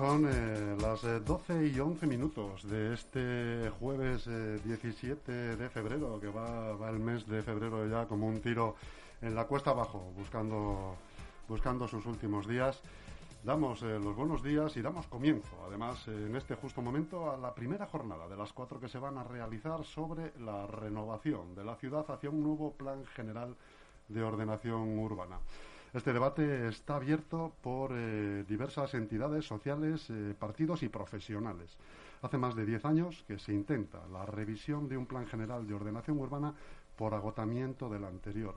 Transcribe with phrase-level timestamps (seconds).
[0.00, 4.24] Son eh, las 12 eh, y 11 minutos de este jueves
[4.64, 8.76] 17 eh, de febrero, que va, va, el mes de febrero ya como un tiro
[9.20, 10.96] en la cuesta abajo, buscando,
[11.46, 12.80] buscando sus últimos días,
[13.44, 17.84] damos los buenos días y damos comienzo, además, en este justo momento, a la primera
[17.84, 22.06] jornada de las cuatro que se van a realizar sobre la renovación de la ciudad
[22.10, 23.54] hacia un nuevo plan general
[24.08, 25.36] de ordenación urbana.
[25.92, 31.76] Este debate está abierto por eh, diversas entidades sociales, eh, partidos y profesionales.
[32.22, 35.74] Hace más de diez años que se intenta la revisión de un plan general de
[35.74, 36.54] ordenación urbana
[36.94, 38.54] por agotamiento del anterior.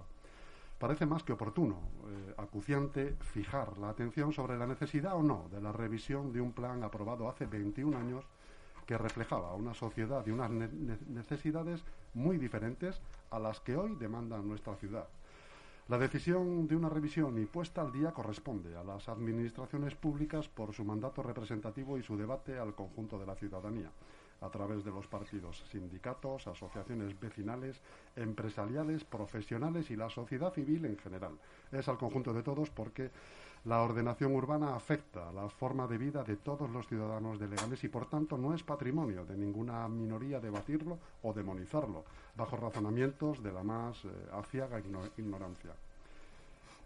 [0.78, 5.60] Parece más que oportuno, eh, acuciante, fijar la atención sobre la necesidad o no de
[5.60, 8.26] la revisión de un plan aprobado hace 21 años
[8.86, 14.76] que reflejaba una sociedad y unas necesidades muy diferentes a las que hoy demanda nuestra
[14.76, 15.08] ciudad.
[15.90, 20.74] La decisión de una revisión y puesta al día corresponde a las administraciones públicas por
[20.74, 23.92] su mandato representativo y su debate al conjunto de la ciudadanía,
[24.40, 27.82] a través de los partidos, sindicatos, asociaciones vecinales,
[28.16, 31.38] empresariales, profesionales y la sociedad civil en general.
[31.70, 33.12] Es al conjunto de todos porque
[33.66, 37.88] la ordenación urbana afecta la forma de vida de todos los ciudadanos de Leganés y,
[37.88, 42.04] por tanto, no es patrimonio de ninguna minoría debatirlo o demonizarlo,
[42.36, 44.82] bajo razonamientos de la más eh, aciaga
[45.18, 45.72] ignorancia.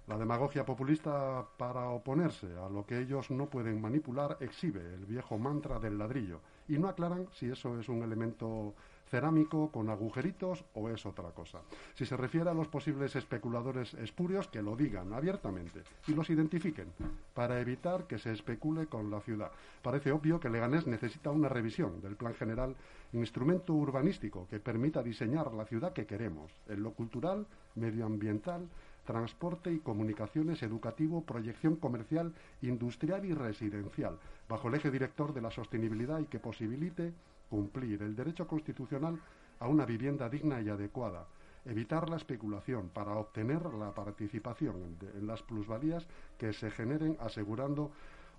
[0.05, 5.37] La demagogia populista para oponerse a lo que ellos no pueden manipular exhibe el viejo
[5.37, 8.73] mantra del ladrillo y no aclaran si eso es un elemento
[9.09, 11.61] cerámico con agujeritos o es otra cosa.
[11.95, 16.87] Si se refiere a los posibles especuladores espurios, que lo digan abiertamente y los identifiquen
[17.33, 19.51] para evitar que se especule con la ciudad.
[19.81, 22.75] Parece obvio que Leganés necesita una revisión del plan general,
[23.13, 27.45] instrumento urbanístico que permita diseñar la ciudad que queremos, en lo cultural,
[27.75, 28.67] medioambiental,
[29.05, 35.49] transporte y comunicaciones, educativo, proyección comercial, industrial y residencial, bajo el eje director de la
[35.49, 37.13] sostenibilidad y que posibilite
[37.49, 39.19] cumplir el derecho constitucional
[39.59, 41.25] a una vivienda digna y adecuada,
[41.65, 46.05] evitar la especulación para obtener la participación en las plusvalías
[46.37, 47.91] que se generen asegurando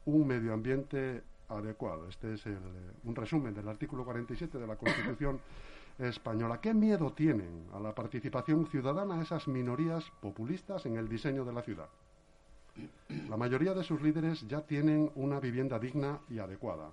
[0.07, 2.09] un medio ambiente adecuado.
[2.09, 2.45] Este es
[3.05, 5.41] un resumen del artículo 47 de la Constitución
[5.99, 6.61] española.
[6.61, 11.63] ¿Qué miedo tienen a la participación ciudadana esas minorías populistas en el diseño de la
[11.63, 11.89] ciudad?
[13.29, 16.91] La mayoría de sus líderes ya tienen una vivienda digna y adecuada.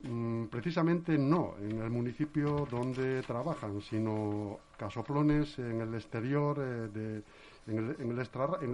[0.00, 7.22] Mm, precisamente no en el municipio donde trabajan, sino casoplones en el exterior eh,
[7.66, 8.18] en, el,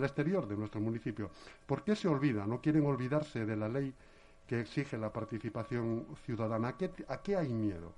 [0.04, 1.30] exterior de nuestro municipio.
[1.66, 2.46] ¿Por qué se olvida?
[2.46, 3.94] No quieren olvidarse de la ley
[4.46, 6.76] que exige la participación ciudadana.
[7.08, 7.94] ¿A qué, hay miedo?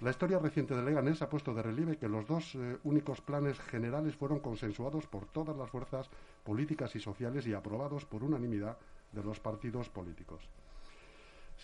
[0.00, 3.58] La historia reciente de Leganés ha puesto de relieve que los dos eh, únicos planes
[3.58, 6.08] generales fueron consensuados por todas las fuerzas
[6.44, 8.78] políticas y sociales y aprobados por unanimidad
[9.10, 10.48] de los partidos políticos.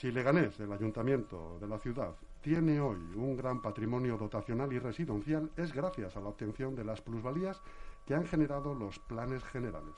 [0.01, 5.51] Si Leganés, el ayuntamiento de la ciudad, tiene hoy un gran patrimonio dotacional y residencial,
[5.57, 7.61] es gracias a la obtención de las plusvalías
[8.07, 9.97] que han generado los planes generales.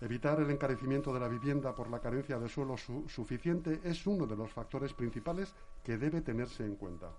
[0.00, 4.34] Evitar el encarecimiento de la vivienda por la carencia de suelo suficiente es uno de
[4.34, 7.10] los factores principales que debe tenerse en cuenta.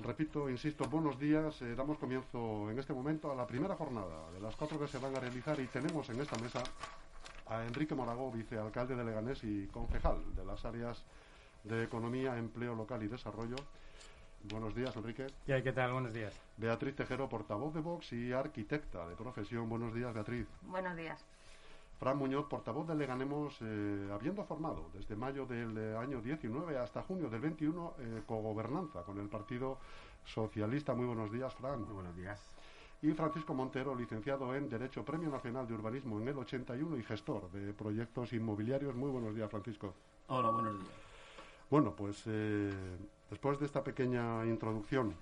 [0.00, 1.62] Repito, insisto, buenos días.
[1.62, 4.98] Eh, damos comienzo en este momento a la primera jornada de las cuatro que se
[4.98, 6.62] van a realizar y tenemos en esta mesa
[7.50, 11.02] a Enrique Moragó, vicealcalde de Leganés y concejal de las áreas
[11.64, 13.56] de Economía, Empleo Local y Desarrollo.
[14.44, 15.26] Buenos días, Enrique.
[15.46, 15.92] ¿Y qué tal?
[15.92, 16.32] Buenos días.
[16.56, 19.68] Beatriz Tejero, portavoz de Vox y arquitecta de profesión.
[19.68, 20.46] Buenos días, Beatriz.
[20.62, 21.22] Buenos días.
[21.98, 27.02] Fran Muñoz, portavoz de Leganemos, eh, habiendo formado desde mayo del eh, año 19 hasta
[27.02, 29.76] junio del 21 eh, cogobernanza con el Partido
[30.24, 30.94] Socialista.
[30.94, 31.82] Muy buenos días, Fran.
[31.82, 32.40] Muy buenos días
[33.02, 37.50] y Francisco Montero, licenciado en Derecho Premio Nacional de Urbanismo en el 81 y gestor
[37.50, 38.94] de proyectos inmobiliarios.
[38.94, 39.94] Muy buenos días, Francisco.
[40.28, 40.92] Hola, buenos días.
[41.70, 42.70] Bueno, pues eh,
[43.30, 45.14] después de esta pequeña introducción,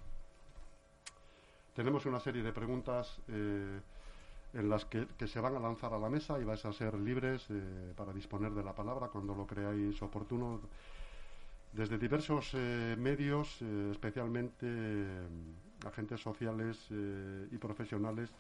[1.76, 3.80] tenemos una serie de preguntas eh,
[4.54, 7.46] en las que, se van a lanzar a la mesa y vais a ser libres
[7.50, 10.60] eh, para disponer de la palabra cuando lo creáis oportuno.
[11.70, 13.60] Desde diversos medios,
[13.92, 14.66] especialmente
[15.86, 18.30] agentes sociales eh, y profesionales,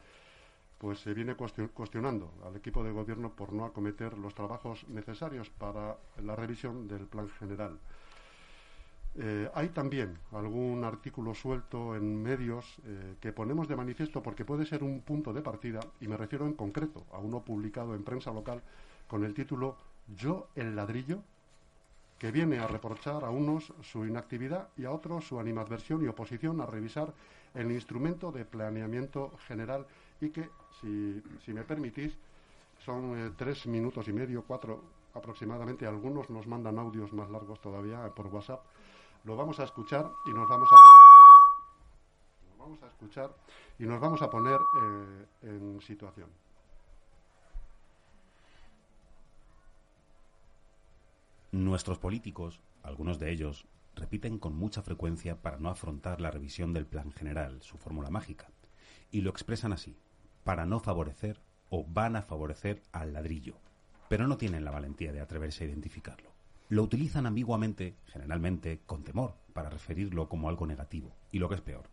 [0.78, 5.96] pues se viene cuestionando al equipo de gobierno por no acometer los trabajos necesarios para
[6.22, 7.78] la revisión del plan general.
[9.20, 14.64] Eh, hay también algún artículo suelto en medios eh, que ponemos de manifiesto porque puede
[14.64, 18.32] ser un punto de partida, y me refiero en concreto a uno publicado en prensa
[18.32, 18.62] local
[19.08, 19.76] con el título
[20.06, 21.22] Yo el ladrillo,
[22.18, 26.60] que viene a reprochar a unos su inactividad y a otros su animadversión y oposición
[26.60, 27.12] a revisar
[27.54, 29.86] el instrumento de planeamiento general
[30.20, 30.50] y que,
[30.80, 32.16] si, me permitís,
[32.84, 34.82] son tres minutos y medio, cuatro
[35.14, 35.86] aproximadamente.
[35.86, 38.62] Algunos nos mandan audios más largos todavía por WhatsApp.
[39.24, 40.76] Lo vamos a escuchar y nos vamos a
[42.58, 43.34] vamos a escuchar
[43.78, 44.58] y nos vamos a poner
[45.42, 46.47] en situación.
[51.50, 56.84] Nuestros políticos, algunos de ellos, repiten con mucha frecuencia para no afrontar la revisión del
[56.84, 58.50] plan general, su fórmula mágica,
[59.10, 59.96] y lo expresan así,
[60.44, 61.40] para no favorecer
[61.70, 63.56] o van a favorecer al ladrillo,
[64.10, 66.34] pero no tienen la valentía de atreverse a identificarlo.
[66.68, 71.62] Lo utilizan ambiguamente, generalmente con temor, para referirlo como algo negativo, y lo que es
[71.62, 71.88] peor,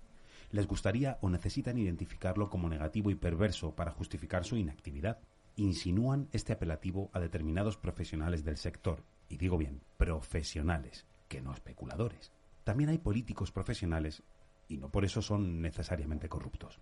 [0.52, 5.19] les gustaría o necesitan identificarlo como negativo y perverso para justificar su inactividad.
[5.56, 12.31] Insinúan este apelativo a determinados profesionales del sector y digo bien, profesionales, que no especuladores.
[12.63, 14.24] También hay políticos profesionales
[14.68, 16.80] y no por eso son necesariamente corruptos.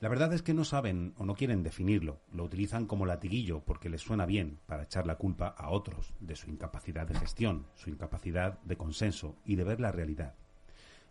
[0.00, 3.88] La verdad es que no saben o no quieren definirlo, lo utilizan como latiguillo porque
[3.88, 7.88] les suena bien para echar la culpa a otros de su incapacidad de gestión, su
[7.88, 10.34] incapacidad de consenso y de ver la realidad.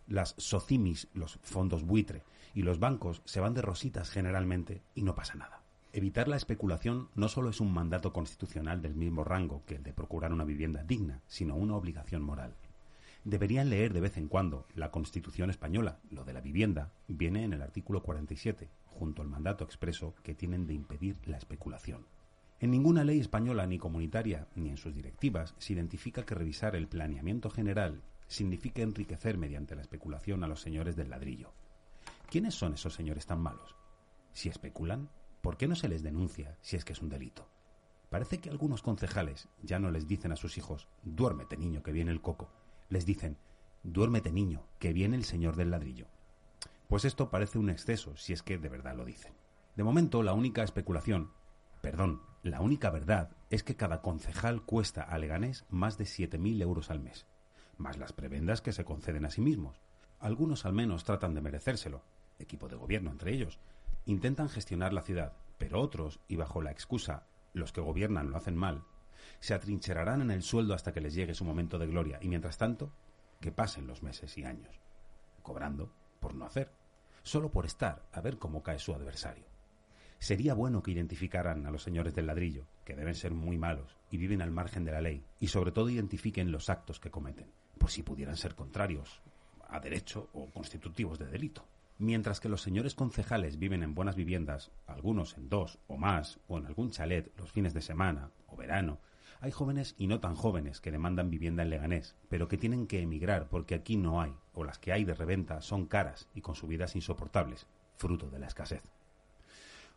[0.06, 2.22] Las socimis, los fondos buitre
[2.54, 5.61] y los bancos se van de rositas generalmente y no pasa nada.
[5.94, 9.92] Evitar la especulación no solo es un mandato constitucional del mismo rango que el de
[9.92, 12.54] procurar una vivienda digna, sino una obligación moral.
[13.24, 15.98] Deberían leer de vez en cuando la Constitución española.
[16.10, 20.66] Lo de la vivienda viene en el artículo 47, junto al mandato expreso que tienen
[20.66, 22.06] de impedir la especulación.
[22.58, 26.88] En ninguna ley española ni comunitaria, ni en sus directivas, se identifica que revisar el
[26.88, 31.52] planeamiento general significa enriquecer mediante la especulación a los señores del ladrillo.
[32.30, 33.76] ¿Quiénes son esos señores tan malos?
[34.32, 35.10] Si especulan,
[35.42, 37.48] ¿Por qué no se les denuncia si es que es un delito?
[38.10, 42.12] Parece que algunos concejales ya no les dicen a sus hijos, duérmete niño, que viene
[42.12, 42.48] el coco.
[42.88, 43.36] Les dicen,
[43.82, 46.06] duérmete niño, que viene el señor del ladrillo.
[46.86, 49.32] Pues esto parece un exceso, si es que de verdad lo dicen.
[49.74, 51.32] De momento, la única especulación,
[51.80, 56.88] perdón, la única verdad es que cada concejal cuesta a Leganés más de 7.000 euros
[56.90, 57.26] al mes,
[57.78, 59.80] más las prebendas que se conceden a sí mismos.
[60.20, 62.04] Algunos al menos tratan de merecérselo,
[62.38, 63.58] equipo de gobierno entre ellos,
[64.06, 68.56] intentan gestionar la ciudad, pero otros, y bajo la excusa los que gobiernan lo hacen
[68.56, 68.84] mal,
[69.40, 72.58] se atrincherarán en el sueldo hasta que les llegue su momento de gloria y mientras
[72.58, 72.92] tanto,
[73.40, 74.80] que pasen los meses y años,
[75.42, 76.72] cobrando por no hacer,
[77.22, 79.44] solo por estar a ver cómo cae su adversario.
[80.18, 84.18] Sería bueno que identificaran a los señores del ladrillo, que deben ser muy malos y
[84.18, 87.90] viven al margen de la ley, y sobre todo identifiquen los actos que cometen, por
[87.90, 89.20] si pudieran ser contrarios
[89.68, 91.66] a derecho o constitutivos de delito.
[92.02, 96.58] Mientras que los señores concejales viven en buenas viviendas, algunos en dos o más, o
[96.58, 98.98] en algún chalet los fines de semana o verano,
[99.40, 103.02] hay jóvenes y no tan jóvenes que demandan vivienda en Leganés, pero que tienen que
[103.02, 106.56] emigrar porque aquí no hay, o las que hay de reventa son caras y con
[106.56, 107.68] subidas insoportables,
[107.98, 108.82] fruto de la escasez.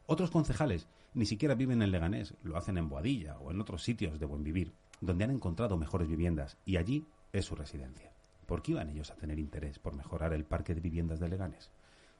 [0.05, 4.19] Otros concejales ni siquiera viven en Leganés, lo hacen en Boadilla o en otros sitios
[4.19, 8.11] de buen vivir, donde han encontrado mejores viviendas y allí es su residencia.
[8.45, 11.71] ¿Por qué iban ellos a tener interés por mejorar el parque de viviendas de Leganés?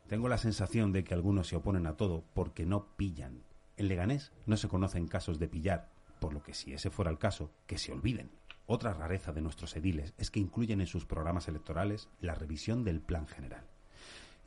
[0.08, 3.42] Tengo la sensación de que algunos se oponen a todo porque no pillan.
[3.76, 7.18] En Leganés no se conocen casos de pillar, por lo que si ese fuera el
[7.18, 8.30] caso, que se olviden.
[8.68, 13.02] Otra rareza de nuestros ediles es que incluyen en sus programas electorales la revisión del
[13.02, 13.66] plan general.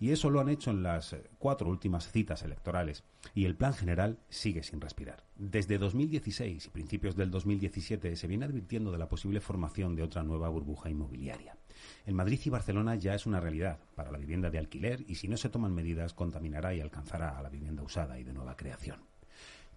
[0.00, 3.02] Y eso lo han hecho en las cuatro últimas citas electorales,
[3.34, 5.24] y el plan general sigue sin respirar.
[5.34, 10.22] Desde 2016 y principios del 2017 se viene advirtiendo de la posible formación de otra
[10.22, 11.57] nueva burbuja inmobiliaria.
[12.06, 15.28] En Madrid y Barcelona ya es una realidad para la vivienda de alquiler y si
[15.28, 19.08] no se toman medidas contaminará y alcanzará a la vivienda usada y de nueva creación.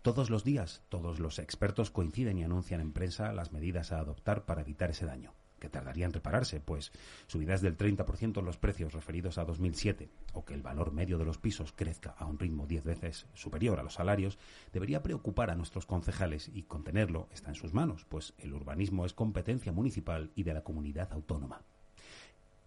[0.01, 4.45] Todos los días, todos los expertos coinciden y anuncian en prensa las medidas a adoptar
[4.45, 6.91] para evitar ese daño, que tardaría en repararse, pues
[7.27, 11.25] subidas del 30% en los precios referidos a 2007 o que el valor medio de
[11.25, 14.39] los pisos crezca a un ritmo diez veces superior a los salarios,
[14.73, 19.13] debería preocupar a nuestros concejales y contenerlo está en sus manos, pues el urbanismo es
[19.13, 21.61] competencia municipal y de la comunidad autónoma.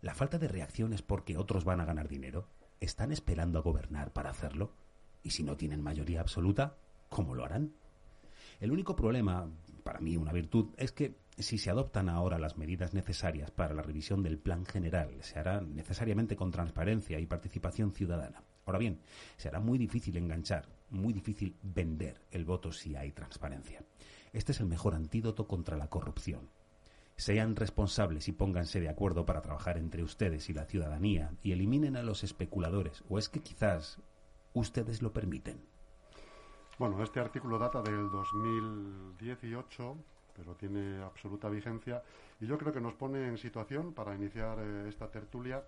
[0.04, 2.46] ¿La falta de reacción es porque otros van a ganar dinero?
[2.78, 4.75] ¿Están esperando a gobernar para hacerlo?
[5.23, 6.76] Y si no tienen mayoría absoluta,
[7.08, 7.73] ¿cómo lo harán?
[8.61, 9.49] El único problema,
[9.82, 13.80] para mí una virtud, es que si se adoptan ahora las medidas necesarias para la
[13.80, 18.44] revisión del plan general, se hará necesariamente con transparencia y participación ciudadana.
[18.66, 19.00] Ahora bien,
[19.38, 23.82] se hará muy difícil enganchar, muy difícil vender el voto si hay transparencia.
[24.34, 26.50] Este es el mejor antídoto contra la corrupción
[27.16, 31.97] sean responsables y pónganse de acuerdo para trabajar entre ustedes y la ciudadanía y eliminen
[31.97, 33.04] a los especuladores.
[33.09, 34.00] ¿O es que quizás
[34.52, 35.61] ustedes lo permiten?
[36.78, 39.97] Bueno, este artículo data del 2018,
[40.37, 42.02] pero tiene absoluta vigencia
[42.40, 45.62] y yo creo que nos pone en situación para iniciar eh, esta tertulia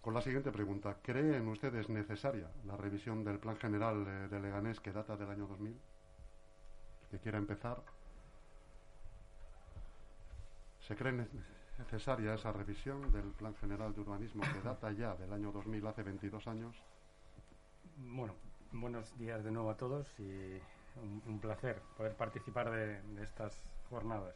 [0.00, 0.98] con la siguiente pregunta.
[1.02, 5.48] ¿Creen ustedes necesaria la revisión del Plan General eh, de Leganés que data del año
[5.48, 5.76] 2000?
[7.14, 7.80] que quiera empezar,
[10.86, 11.26] ¿se cree
[11.78, 16.02] necesaria esa revisión del Plan General de Urbanismo que data ya del año 2000, hace
[16.02, 16.76] 22 años?
[17.96, 18.34] Bueno,
[18.72, 20.58] buenos días de nuevo a todos y
[21.26, 24.34] un, placer poder participar de, estas jornadas.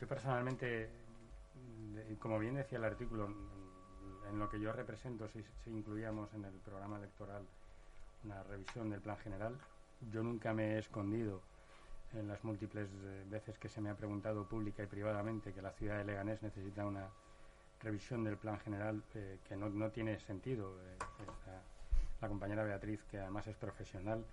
[0.00, 0.90] Yo personalmente,
[2.18, 3.28] como bien decía el artículo,
[4.28, 7.46] en lo que yo represento, si, si incluíamos en el programa electoral
[8.24, 9.56] una revisión del plan general,
[10.10, 11.40] yo nunca me he escondido
[12.14, 15.72] en las múltiples eh, veces que se me ha preguntado pública y privadamente que la
[15.72, 17.08] ciudad de Leganés necesita una
[17.82, 20.72] revisión del plan general eh, que no, no, tiene sentido.
[20.82, 20.96] Eh,
[22.20, 24.24] la, compañera Beatriz, que además es profesional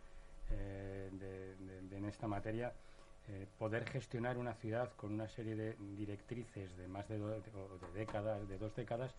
[0.49, 1.53] de,
[1.91, 2.73] en esta materia,
[3.59, 7.41] poder gestionar una ciudad con una serie de directrices de más de, de
[7.93, 9.13] décadas, de dos décadas,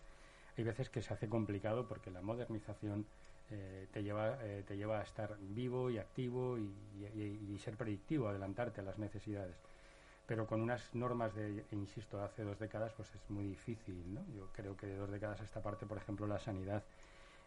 [0.57, 3.05] hay veces que se hace complicado porque la modernización
[3.49, 8.81] eh, te, lleva, eh, te lleva a estar vivo y activo y, ser predictivo, adelantarte
[8.81, 9.55] a las necesidades.
[10.25, 14.21] Pero con unas normas de, insisto, hace dos décadas, pues es muy difícil, ¿no?
[14.35, 16.83] Yo creo que de dos décadas a esta parte, por ejemplo, la sanidad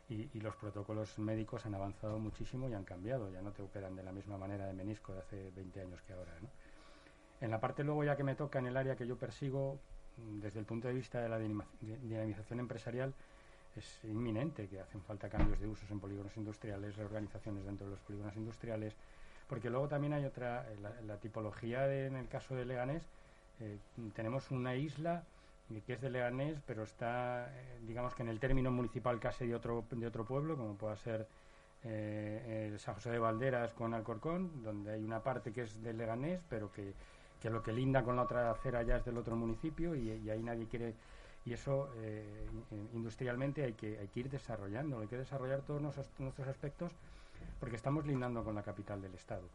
[0.08, 3.30] y, los protocolos médicos han avanzado muchísimo y han cambiado.
[3.30, 6.12] Ya no te operan de la misma manera de menisco de hace 20 años que
[6.12, 6.32] ahora.
[7.40, 9.78] En la parte luego ya que me toca en el área que yo persigo,
[10.16, 13.14] desde el punto de vista de la dinamización empresarial,
[13.76, 18.00] es inminente que hacen falta cambios de usos en polígonos industriales, reorganizaciones dentro de los
[18.00, 18.94] polígonos industriales,
[19.48, 20.76] porque luego también hay otra, eh,
[21.06, 23.02] la, tipología en el caso de Leganés,
[23.60, 23.78] eh,
[24.14, 25.24] tenemos una isla
[25.86, 29.54] que es de Leganés, pero está, eh, digamos que en el término municipal casi de
[29.54, 31.28] otro, de otro pueblo, como pueda ser
[31.84, 36.40] eh, San José de Valderas con Alcorcón, donde hay una parte que es de Leganés,
[36.48, 36.92] pero que,
[37.40, 40.30] que lo que linda con la otra acera ya es del otro municipio y, y
[40.30, 40.94] ahí nadie quiere
[41.44, 42.46] y eso eh,
[42.92, 46.92] industrialmente hay que, hay que ir desarrollando, hay que desarrollar todos nuestros, aspectos
[47.58, 49.48] porque estamos lindando con la capital del Estado.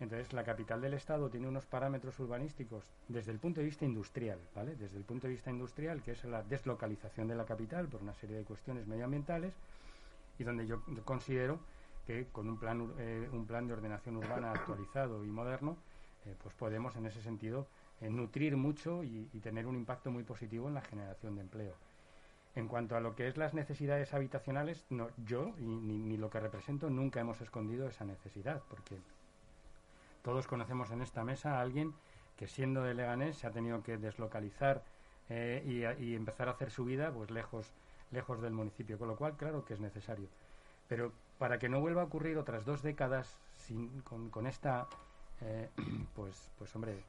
[0.00, 4.38] Entonces, la capital del Estado tiene unos parámetros urbanísticos desde el punto de vista industrial,
[4.54, 4.76] ¿vale?
[4.76, 8.14] Desde el punto de vista industrial, que es la deslocalización de la capital por una
[8.14, 9.54] serie de cuestiones medioambientales,
[10.38, 11.58] y donde yo considero
[12.06, 15.76] que con un plan, eh, un plan de ordenación urbana actualizado y moderno,
[16.26, 17.66] eh, pues podemos en ese sentido
[18.00, 21.74] nutrir mucho y, tener un impacto muy positivo en la generación de empleo.
[22.54, 26.38] En cuanto a lo que es las necesidades habitacionales, no, yo y ni, lo que
[26.38, 28.98] represento nunca hemos escondido esa necesidad, porque
[30.22, 31.92] todos conocemos en esta mesa a alguien
[32.36, 34.82] que siendo de Leganés se ha tenido que deslocalizar
[35.28, 37.70] eh, y, empezar a hacer su vida pues lejos,
[38.12, 40.28] lejos del municipio, con lo cual claro que es necesario.
[40.88, 44.88] Pero para que no vuelva a ocurrir otras dos décadas sin, con, esta,
[45.42, 45.68] eh,
[46.14, 47.02] pues, pues hombre,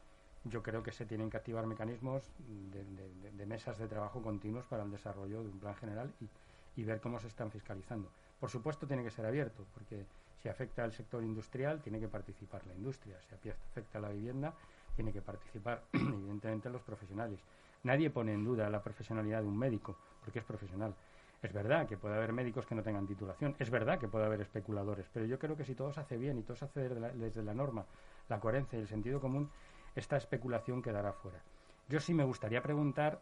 [0.46, 2.24] yo creo que se tienen que activar mecanismos
[2.72, 7.20] de, mesas de trabajo continuos para el desarrollo de un plan general y, ver cómo
[7.20, 8.10] se están fiscalizando.
[8.40, 10.06] Por supuesto, tiene que ser abierto, porque
[10.42, 13.18] si afecta al sector industrial, tiene que participar la industria.
[13.22, 14.54] Si afecta a la vivienda,
[14.96, 17.42] tiene que participar, evidentemente, los profesionales.
[17.84, 20.96] Nadie pone en duda la profesionalidad de un médico, porque es profesional.
[21.42, 24.42] Es verdad que puede haber médicos que no tengan titulación, es verdad que puede haber
[24.42, 27.44] especuladores, pero yo creo que si todo se hace bien y todo se hace desde
[27.44, 27.86] la norma,
[28.30, 29.50] la coherencia y el sentido común,
[29.96, 31.42] esta especulación quedará fuera.
[31.90, 33.20] Yo sí me gustaría preguntar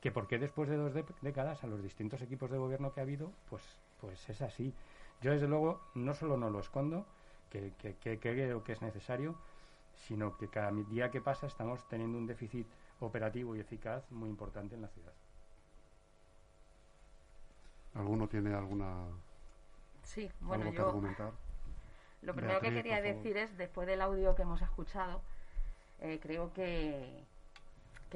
[0.00, 3.02] que por qué después de dos décadas a los distintos equipos de gobierno que ha
[3.02, 3.62] habido, pues,
[4.00, 4.72] pues es así.
[5.20, 7.04] Yo desde luego no solo no lo escondo,
[7.50, 7.72] que,
[8.20, 9.34] creo que es necesario,
[9.94, 12.66] sino que cada día que pasa estamos teniendo un déficit
[13.00, 15.12] operativo y eficaz muy importante en la ciudad.
[17.94, 19.06] ¿Alguno tiene alguna
[20.04, 21.00] sí, bueno, yo,
[22.22, 25.22] Lo primero que quería decir es, después del audio que hemos escuchado,
[26.00, 27.24] eh, creo que,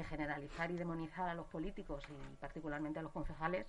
[0.09, 3.67] generalizar y demonizar a los políticos y particularmente a los concejales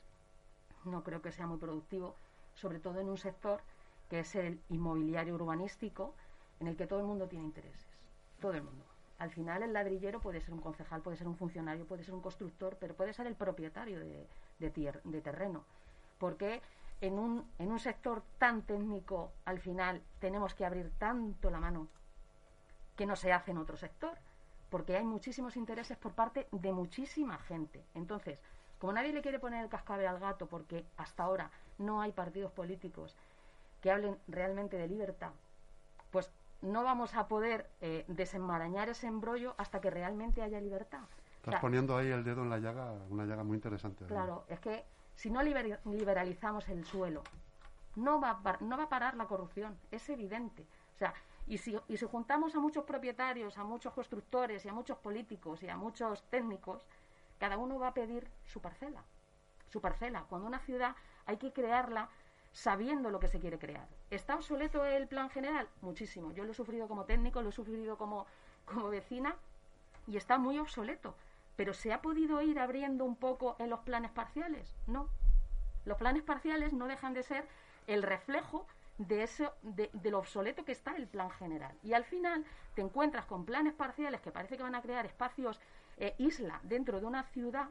[0.86, 2.16] no creo que sea muy productivo,
[2.56, 3.62] sobre todo en un sector
[4.10, 6.14] que es el inmobiliario urbanístico,
[6.60, 7.88] en el que todo el mundo tiene intereses,
[8.40, 8.86] todo el mundo.
[9.20, 12.22] Al final el ladrillero puede ser un concejal, puede ser un funcionario, puede ser un
[12.22, 14.28] constructor, pero puede ser el propietario de,
[14.60, 15.66] de terreno.
[16.20, 16.62] Porque
[17.04, 21.90] en un, en un sector tan técnico, al final tenemos que abrir tanto la mano
[22.96, 24.18] que no se hace en otro sector,
[24.70, 27.84] porque hay muchísimos intereses por parte de muchísima gente.
[27.94, 28.40] Entonces,
[28.80, 32.54] como nadie le quiere poner el cascabel al gato, porque hasta ahora no hay partidos
[32.54, 33.18] políticos
[33.82, 35.34] que hablen realmente de libertad,
[36.10, 36.32] pues
[36.62, 41.04] no vamos a poder eh, desenmarañar ese embrollo hasta que realmente haya libertad.
[41.36, 44.06] Estás poniendo ahí el dedo en la llaga, una llaga muy interesante.
[44.06, 47.24] Claro, es que si no liberalizamos el suelo,
[47.96, 50.66] no va, no va a parar la corrupción, es evidente.
[50.96, 51.14] O sea,
[51.48, 55.62] y si, y si juntamos a muchos propietarios, a muchos constructores y a muchos políticos
[55.64, 56.86] y a muchos técnicos,
[57.38, 59.04] cada uno va a pedir su parcela.
[59.70, 60.26] Su parcela.
[60.30, 62.10] Cuando una ciudad hay que crearla
[62.52, 63.88] sabiendo lo que se quiere crear.
[64.12, 65.68] ¿Está obsoleto el plan general?
[65.82, 66.32] Muchísimo.
[66.32, 68.26] Yo lo he sufrido como técnico, lo he sufrido como
[68.90, 69.36] vecina
[70.08, 71.16] y está muy obsoleto.
[71.56, 74.76] Pero ¿se ha podido ir abriendo un poco en los planes parciales?
[74.88, 75.10] No.
[75.86, 77.48] Los planes parciales no dejan de ser
[77.88, 78.66] el reflejo
[78.98, 81.78] de, eso, de, lo obsoleto que está el plan general.
[81.84, 82.46] Y al final
[82.76, 85.60] te encuentras con planes parciales que parece que van a crear espacios
[85.98, 87.70] eh, isla dentro de una ciudad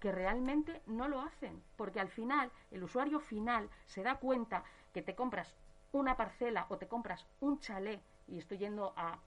[0.00, 5.00] que realmente no lo hacen, porque al final el usuario final se da cuenta que
[5.00, 5.54] te compras
[5.92, 9.18] una parcela o te compras un chalet, y estoy yendo a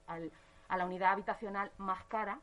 [0.77, 2.41] la unidad habitacional más cara,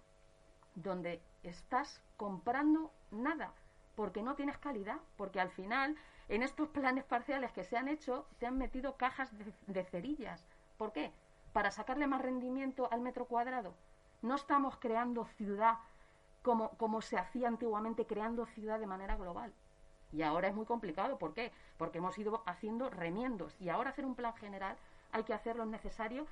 [0.74, 3.52] donde estás comprando nada,
[3.94, 5.96] porque no tienes calidad, porque al final
[6.28, 9.30] en estos planes parciales que se han hecho te han metido cajas
[9.66, 10.46] de, cerillas.
[10.78, 11.12] ¿Por qué?
[11.52, 13.74] Para sacarle más rendimiento al metro cuadrado.
[14.22, 15.78] No estamos creando ciudad
[16.42, 19.52] como, como se hacía antiguamente, creando ciudad de manera global.
[20.12, 21.18] Y ahora es muy complicado.
[21.18, 21.52] ¿Por qué?
[21.76, 23.54] Porque hemos ido haciendo remiendos.
[23.60, 24.76] Y ahora hacer un plan general
[25.12, 26.26] hay que hacer lo necesario,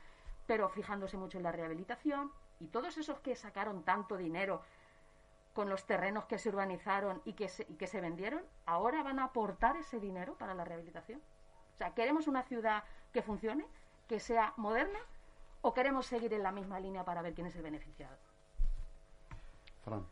[0.47, 2.33] pero fijándose mucho en la rehabilitación.
[2.61, 4.63] Y todos esos que sacaron tanto dinero
[5.53, 9.25] con los terrenos que se urbanizaron y que se, que se vendieron, ahora van a
[9.25, 11.21] aportar ese dinero para la rehabilitación.
[11.75, 13.67] O sea, ¿queremos una ciudad que funcione,
[14.09, 14.99] que sea moderna,
[15.61, 18.17] o queremos seguir en la misma línea para ver quién es el beneficiado?
[19.85, 20.07] Fran.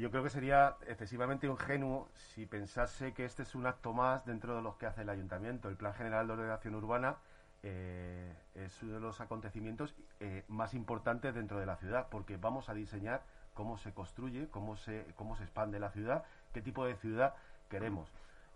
[0.00, 4.56] Yo creo que sería excesivamente ingenuo si pensase que este es un acto más dentro
[4.56, 5.68] de los que hace el ayuntamiento.
[5.68, 7.18] El Plan General de Ordenación Urbana
[7.62, 12.68] eh, es uno de los acontecimientos eh, más importantes dentro de la ciudad, porque vamos
[12.68, 13.22] a diseñar
[13.56, 17.34] cómo se construye, cómo se, cómo se expande la ciudad, qué tipo de ciudad
[17.68, 18.08] queremos.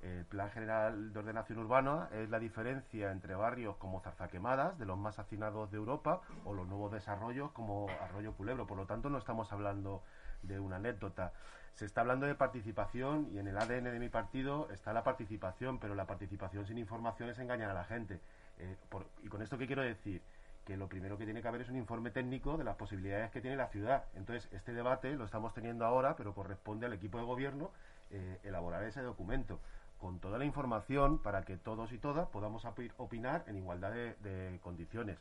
[0.02, 4.96] El Plan General de Ordenación Urbana es la diferencia entre barrios como Zarzaquemadas, de los
[4.98, 8.66] más hacinados de Europa, o los nuevos desarrollos como Arroyo Culebro.
[8.66, 10.02] Por lo tanto, no estamos hablando
[10.42, 11.32] de una anécdota.
[11.74, 15.78] Se está hablando de participación y en el ADN de mi partido está la participación,
[15.78, 18.20] pero la participación sin información es engañar a la gente.
[18.58, 18.76] Eh,
[19.22, 20.22] ¿Y con esto qué quiero decir?
[20.70, 23.40] Que lo primero que tiene que haber es un informe técnico de las posibilidades que
[23.40, 24.04] tiene la ciudad.
[24.14, 27.72] Entonces, este debate lo estamos teniendo ahora, pero corresponde al equipo de gobierno
[28.12, 29.58] eh, elaborar ese documento
[29.98, 32.64] con toda la información para que todos y todas podamos
[32.98, 35.18] opinar en igualdad de, condiciones.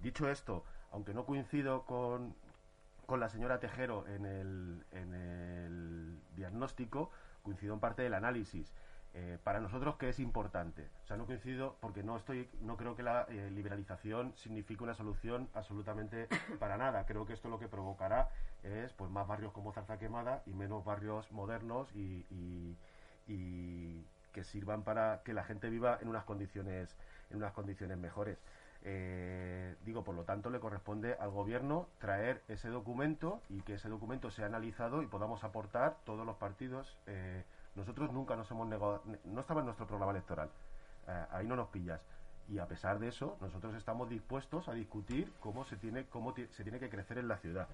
[0.00, 2.34] Dicho esto, aunque no coincido con,
[3.04, 7.10] con la señora Tejero en el, en el diagnóstico,
[7.42, 8.72] coincido en parte del análisis.
[9.14, 10.88] Eh, para nosotros, ¿qué es importante?
[11.04, 14.94] O sea, no coincido porque no estoy, no creo que la eh, liberalización signifique una
[14.94, 17.04] solución absolutamente para nada.
[17.04, 18.30] Creo que esto lo que provocará
[18.62, 22.24] es pues más barrios como Zarza Quemada y menos barrios modernos y,
[24.32, 26.96] que sirvan para que la gente viva en unas condiciones,
[27.28, 28.38] en unas condiciones mejores.
[28.82, 33.90] Eh, digo, por lo tanto, le corresponde al gobierno traer ese documento y que ese
[33.90, 36.96] documento sea analizado y podamos aportar todos los partidos
[37.74, 40.50] nosotros nunca nos hemos negado, no estaba en nuestro programa electoral,
[41.08, 42.00] eh, ahí no nos pillas.
[42.48, 46.62] Y a pesar de eso, nosotros estamos dispuestos a discutir cómo se tiene, cómo se
[46.62, 47.68] tiene que crecer en la ciudad,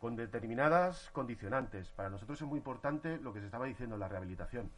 [0.00, 1.88] con determinadas condicionantes.
[1.90, 4.70] Para nosotros es muy importante lo que se estaba diciendo, la rehabilitación.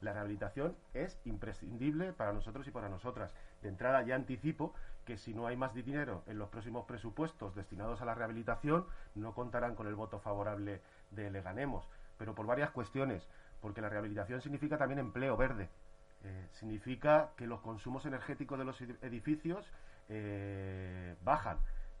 [0.00, 3.32] La rehabilitación es imprescindible para nosotros y para nosotras.
[3.62, 8.00] De entrada ya anticipo que si no hay más dinero en los próximos presupuestos destinados
[8.00, 11.86] a la rehabilitación, no contarán con el voto favorable de Leganemos,
[12.18, 13.28] pero por varias cuestiones
[13.62, 15.70] porque la rehabilitación significa también empleo verde.
[16.24, 19.72] Eh, significa que los consumos energéticos de los edificios
[20.08, 21.58] eh, bajan.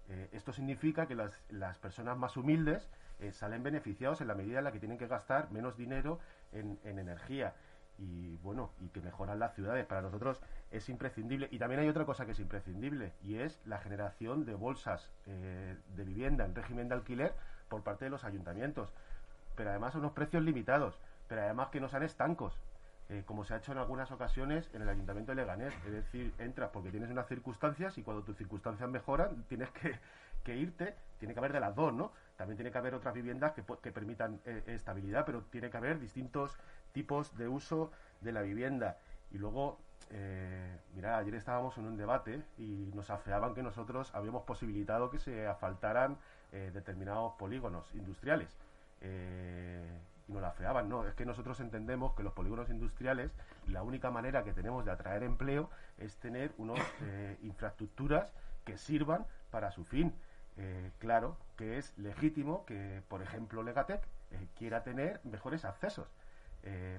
[0.08, 2.86] Eh, esto significa que las, personas más humildes
[3.30, 6.18] salen beneficiados en la medida en la que tienen que gastar menos dinero
[6.50, 7.54] en, en, energía
[7.96, 9.86] y bueno y que mejoran las ciudades.
[9.86, 10.40] Para nosotros
[10.72, 14.54] es imprescindible y también hay otra cosa que es imprescindible y es la generación de
[14.54, 17.32] bolsas de vivienda en régimen de alquiler
[17.68, 18.92] por parte de los ayuntamientos,
[19.54, 20.98] pero además a unos precios limitados
[21.32, 22.52] pero además que no sean estancos,
[23.08, 25.72] eh, como se ha hecho en algunas ocasiones en el Ayuntamiento de Leganés.
[25.86, 30.94] Es decir, entras porque tienes unas circunstancias y cuando tus circunstancias mejoran tienes que, irte,
[31.18, 32.12] tiene que haber de las dos, ¿no?
[32.36, 35.98] También tiene que haber otras viviendas que, que permitan eh, estabilidad, pero tiene que haber
[35.98, 36.54] distintos
[36.92, 37.90] tipos de uso
[38.20, 38.98] de la vivienda.
[39.30, 39.78] Y luego,
[40.10, 45.18] eh, mira, ayer estábamos en un debate y nos afeaban que nosotros habíamos posibilitado que
[45.18, 46.18] se asfaltaran
[46.74, 48.54] determinados polígonos industriales.
[49.04, 49.82] Eh,
[50.32, 50.88] nos la feaban.
[50.88, 53.30] No, es que nosotros entendemos que los polígonos industriales,
[53.66, 58.32] la única manera que tenemos de atraer empleo es tener unas eh, infraestructuras
[58.64, 60.14] que sirvan para su fin.
[60.56, 66.08] Eh, claro que es legítimo que, por ejemplo, Legatec eh, quiera tener mejores accesos.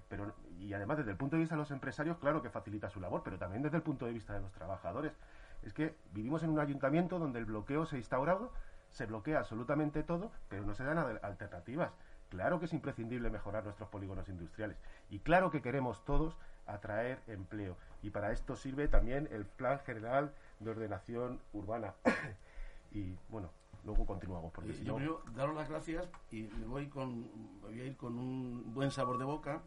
[0.09, 2.99] pero y además desde el punto de vista de los empresarios claro que facilita su
[2.99, 5.13] labor pero también desde el punto de vista de los trabajadores
[5.61, 8.51] es que vivimos en un ayuntamiento donde el bloqueo se ha instaurado
[8.89, 11.91] se bloquea absolutamente todo pero no se dan alternativas
[12.33, 14.75] Claro que es imprescindible mejorar nuestros polígonos industriales
[15.11, 17.77] y claro que queremos todos atraer empleo.
[18.01, 21.93] Y para esto sirve también el Plan General de Ordenación Urbana.
[22.91, 23.51] y bueno,
[23.85, 24.51] luego continuamos.
[24.51, 27.29] Porque eh, yo primero daros las gracias y me voy, con,
[27.61, 29.61] voy a ir con un buen sabor de boca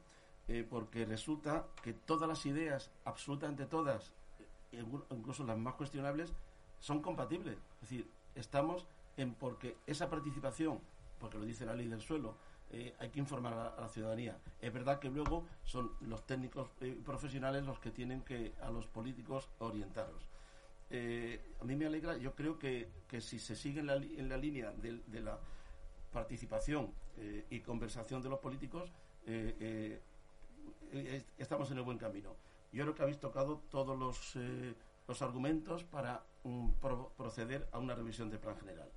[0.49, 4.13] eh, porque resulta que todas las ideas, absolutamente todas,
[4.73, 6.33] eh, incluso las más cuestionables,
[6.81, 7.59] son compatibles.
[7.75, 10.81] Es decir, estamos en porque esa participación,
[11.21, 12.35] porque lo dice la ley del suelo,
[12.99, 14.39] hay que informar a la, ciudadanía.
[14.61, 16.69] Es verdad que luego son los técnicos
[17.05, 20.29] profesionales los que tienen que a los políticos orientarlos.
[20.89, 22.89] Eh, a mí me alegra, yo creo que,
[23.21, 25.39] si se sigue en la, en la línea de, la
[26.13, 28.93] participación eh, y conversación de los políticos,
[29.27, 30.01] eh,
[31.39, 32.37] estamos en el buen camino.
[32.73, 34.37] Yo creo que habéis tocado todos los,
[35.09, 36.73] los argumentos para um,
[37.17, 38.91] proceder a una revisión del plan general.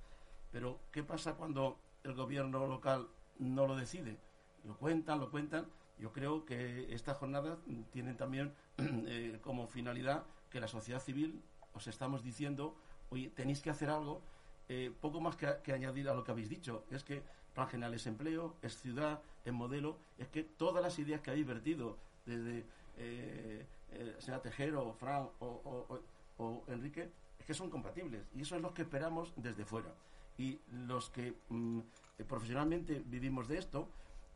[0.52, 3.08] Pero, ¿qué pasa cuando el gobierno local
[3.40, 4.16] no lo decide?
[4.64, 5.66] Lo cuentan, lo cuentan.
[5.98, 7.58] Yo creo que estas jornadas
[7.90, 8.54] tienen también
[9.42, 12.74] como finalidad que la sociedad civil os estamos diciendo,
[13.10, 14.22] oye, tenéis que hacer algo,
[14.68, 17.22] eh, poco más que, añadir a lo que habéis dicho, es que
[17.54, 21.46] Plan General es empleo, es ciudad, es modelo, es que todas las ideas que habéis
[21.46, 22.64] vertido, desde
[22.98, 28.22] eh, eh señor Tejero, Fran o, Enrique, es que son compatibles.
[28.34, 29.92] Y eso es lo que esperamos desde fuera.
[30.38, 31.80] Y los que mm,
[32.20, 33.88] eh, profesionalmente vivimos de esto,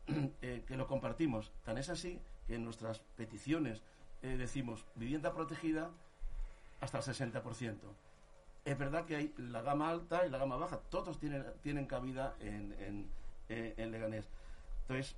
[0.41, 1.51] que lo compartimos.
[1.63, 3.81] Tan es así que en nuestras peticiones
[4.21, 5.91] decimos vivienda protegida,
[6.81, 7.75] hasta el 60%.
[8.65, 12.35] Es verdad que hay la gama alta y la gama baja, todos tienen, tienen cabida
[12.39, 13.07] en,
[13.49, 14.27] en, Leganés.
[14.81, 15.15] Entonces,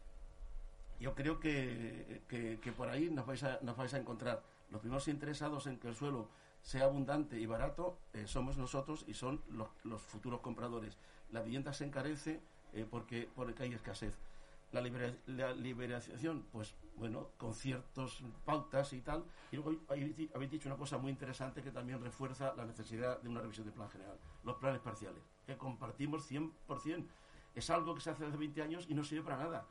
[0.99, 4.43] yo creo que, que, por ahí nos vais, a, nos vais a encontrar.
[4.69, 6.27] Los primeros interesados en que el suelo
[6.61, 10.97] sea abundante y barato eh, somos nosotros y son los, los, futuros compradores.
[11.31, 12.41] La vivienda se encarece
[12.73, 14.17] eh, porque, porque hay escasez.
[14.71, 14.81] La,
[15.53, 19.23] liberación, pues bueno, con ciertas pautas y tal.
[19.51, 23.39] Y luego habéis dicho una cosa muy interesante que también refuerza la necesidad de una
[23.39, 27.05] revisión del plan general, los planes parciales, que compartimos 100%.
[27.55, 29.65] Es algo que se hace hace 20 años y no sirve para nada.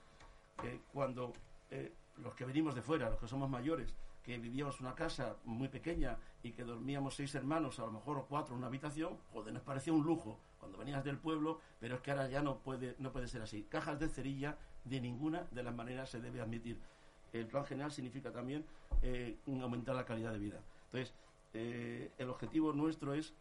[0.61, 1.35] Que cuando
[1.71, 5.69] eh, los que venimos de fuera, los que somos mayores, que vivíamos una casa muy
[5.69, 9.53] pequeña y que dormíamos seis hermanos, a lo mejor o cuatro en una habitación, joder,
[9.53, 12.95] nos parecía un lujo cuando venías del pueblo, pero es que ahora ya no puede,
[12.99, 13.65] no puede ser así.
[13.65, 16.79] Cajas de cerilla de ninguna de las maneras se debe admitir
[17.41, 18.65] el plan general significa también
[19.03, 20.61] eh, aumentar la calidad de vida.
[20.87, 21.15] Entonces,
[21.55, 23.35] eh, el objetivo nuestro es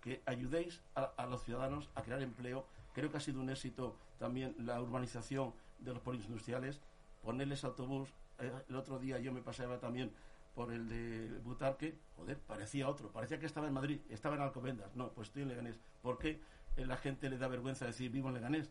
[0.00, 2.66] que ayudéis a, los ciudadanos a crear empleo.
[2.94, 6.80] Creo que ha sido un éxito también la urbanización de los polígonos industriales,
[7.22, 8.08] ponerles autobús.
[8.38, 10.12] Eh, el otro día yo me paseaba también
[10.56, 14.96] por el de Butarque, joder, parecía otro, parecía que estaba en Madrid, estaba en Alcobendas.
[14.96, 15.78] No, pues estoy en Leganés.
[16.00, 16.40] ¿Por qué
[16.76, 18.70] la gente le da vergüenza decir vivo en Leganés?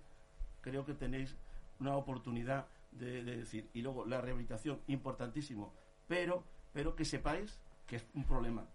[0.62, 1.38] Creo que tenéis
[1.80, 3.70] una oportunidad de, decir.
[3.74, 5.76] Y luego la rehabilitación, importantísimo,
[6.08, 6.44] pero,
[6.74, 8.68] pero que sepáis que es un problema,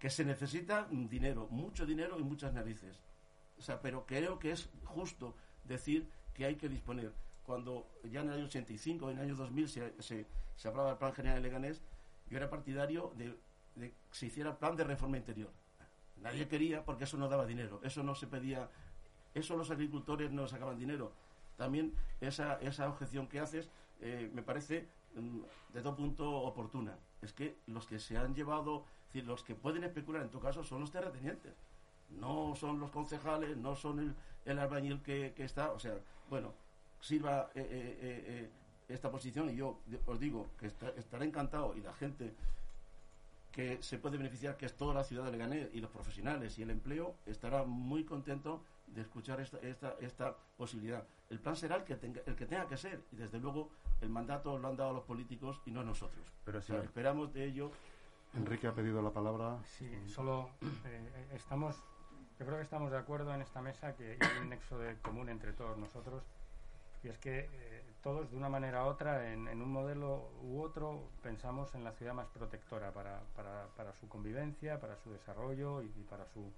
[0.00, 3.00] que se necesita dinero, mucho dinero y muchas narices.
[3.58, 7.12] O sea, pero creo que es justo decir que hay que disponer.
[7.44, 10.98] Cuando ya en el año 85, en el año 2000 se, se, se aprobaba el
[10.98, 11.80] Plan General de Leganés,
[12.30, 13.36] yo era partidario de,
[13.74, 15.50] que se hiciera plan de reforma interior.
[16.16, 18.70] Nadie quería porque eso no daba dinero, eso no se pedía,
[19.34, 21.12] eso los agricultores no sacaban dinero
[21.60, 23.68] también esa, objeción que haces
[24.00, 25.40] eh, me parece mm,
[25.74, 26.96] de todo punto oportuna.
[27.20, 30.80] Es que los que se han llevado, los que pueden especular en tu caso son
[30.80, 31.52] los terratenientes.
[32.08, 34.14] No son los concejales, no son el,
[34.46, 35.72] el albañil que, está.
[35.72, 35.98] O sea,
[36.30, 36.54] bueno,
[36.98, 37.68] sirva eh,
[38.00, 38.50] eh,
[38.92, 42.34] esta posición y yo os digo que estaré encantado y la gente
[43.52, 46.62] que se puede beneficiar, que es toda la ciudad de Leganés y los profesionales y
[46.62, 51.04] el empleo, estará muy contento de escuchar esta, esta, esta posibilidad.
[51.28, 54.08] El plan será el que, tenga, el que tenga que ser y desde luego el
[54.08, 56.24] mandato lo han dado los políticos y no nosotros.
[56.44, 57.72] Pero si esperamos de ello.
[58.34, 59.58] Enrique ha pedido la palabra.
[59.78, 61.76] Sí, solo eh, estamos,
[62.38, 65.28] yo creo que estamos de acuerdo en esta mesa que hay un nexo de común
[65.28, 66.22] entre todos nosotros
[67.02, 67.69] y es que eh,
[68.02, 72.14] todos de una manera u otra en, un modelo u otro pensamos en la ciudad
[72.14, 76.50] más protectora para, su convivencia, para su desarrollo y, para su,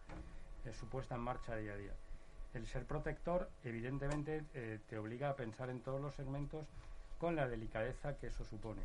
[0.65, 1.93] eh, su puesta en marcha día a día
[2.55, 6.67] el ser protector evidentemente eh, te obliga a pensar en todos los segmentos
[7.19, 8.83] con la delicadeza que eso supone.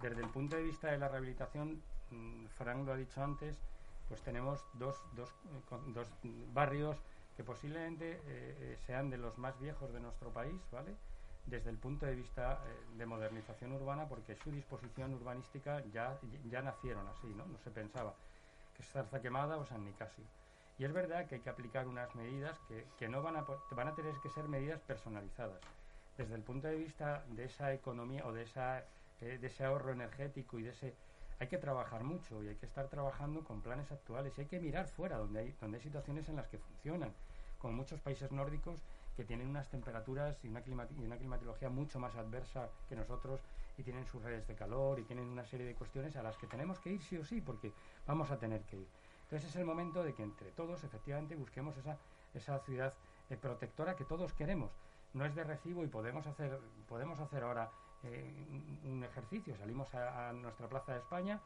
[0.00, 3.56] Desde el punto de vista de la rehabilitación, mm, Frank lo ha dicho antes,
[4.08, 5.24] pues tenemos dos, eh,
[5.88, 6.08] dos
[6.54, 6.96] barrios
[7.36, 8.20] que posiblemente
[8.86, 10.94] sean de los más viejos de nuestro país, ¿vale?
[11.46, 12.60] Desde el punto de vista
[12.96, 17.44] de modernización urbana, porque su disposición urbanística ya, ya nacieron así, ¿no?
[17.46, 18.14] No se pensaba
[18.76, 20.24] que es Zarza Quemada o San Nicasio.
[20.78, 23.88] Y es verdad que hay que aplicar unas medidas que, que no van a, van
[23.88, 25.60] a tener que ser medidas personalizadas.
[26.16, 28.84] Desde el punto de vista de esa economía o de esa
[29.20, 30.94] de, ese ahorro energético y de ese
[31.38, 34.60] hay que trabajar mucho y hay que estar trabajando con planes actuales y hay que
[34.60, 37.12] mirar fuera donde hay donde hay situaciones en las que funcionan
[37.58, 38.80] como muchos países nórdicos
[39.16, 43.40] que tienen unas temperaturas y una, y una climatología mucho más adversa que nosotros
[43.76, 46.46] y tienen sus redes de calor y tienen una serie de cuestiones a las que
[46.46, 47.72] tenemos que ir sí o sí porque
[48.06, 48.88] vamos a tener que ir.
[49.24, 51.96] Entonces es el momento de que entre todos efectivamente busquemos esa,
[52.34, 52.92] esa ciudad
[53.30, 54.70] eh, protectora que todos queremos.
[55.14, 57.70] No es de recibo y podemos hacer, podemos hacer ahora
[58.02, 58.30] eh,
[58.84, 59.56] un ejercicio.
[59.56, 61.40] Salimos a, nuestra plaza de España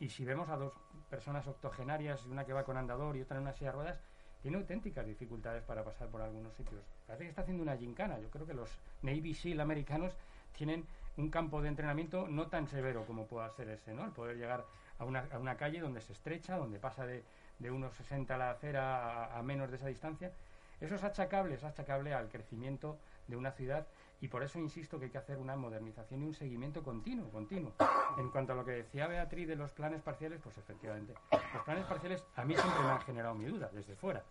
[0.00, 0.72] y si vemos a dos
[1.10, 4.00] personas octogenarias, una que va con andador y otra en una silla de ruedas,
[4.42, 6.82] tiene auténticas dificultades para pasar por algunos sitios.
[7.06, 8.18] Parece que está haciendo una gincana.
[8.18, 8.68] Yo creo que los
[9.02, 10.12] Navy SEAL americanos
[10.56, 10.84] tienen
[11.16, 14.04] un campo de entrenamiento no tan severo como pueda ser ese, ¿no?
[14.04, 14.64] El poder llegar
[14.98, 17.22] a una, calle donde se estrecha, donde pasa de,
[17.58, 20.32] de unos 60 a la acera a, menos de esa distancia.
[20.80, 23.86] Eso es achacable, es achacable al crecimiento de una ciudad
[24.22, 27.72] y por eso insisto que hay que hacer una modernización y un seguimiento continuo, continuo.
[28.16, 31.12] En cuanto a lo que decía Beatriz de los planes parciales, pues efectivamente,
[31.52, 34.22] los planes parciales a mí siempre me han generado mi duda desde fuera,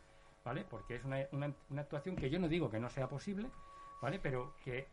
[0.45, 0.63] ¿vale?
[0.63, 3.49] Porque es una, una, una actuación que yo no digo que no sea posible,
[4.01, 4.17] ¿vale?
[4.17, 4.87] Pero que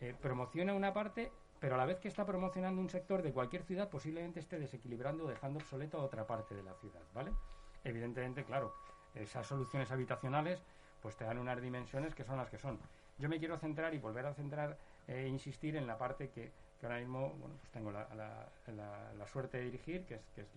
[0.00, 1.30] eh, promociona una parte,
[1.60, 5.26] pero a la vez que está promocionando un sector de cualquier ciudad, posiblemente esté desequilibrando
[5.26, 7.32] o dejando obsoleto a otra parte de la ciudad, ¿vale?
[7.84, 8.74] Evidentemente, claro,
[9.14, 10.62] esas soluciones habitacionales
[11.02, 12.78] pues te dan unas dimensiones que son las que son.
[13.18, 14.76] Yo me quiero centrar y volver a centrar
[15.06, 16.52] e insistir en la parte que,
[16.82, 20.48] ahora mismo bueno, pues tengo la, suerte de dirigir, que es, que es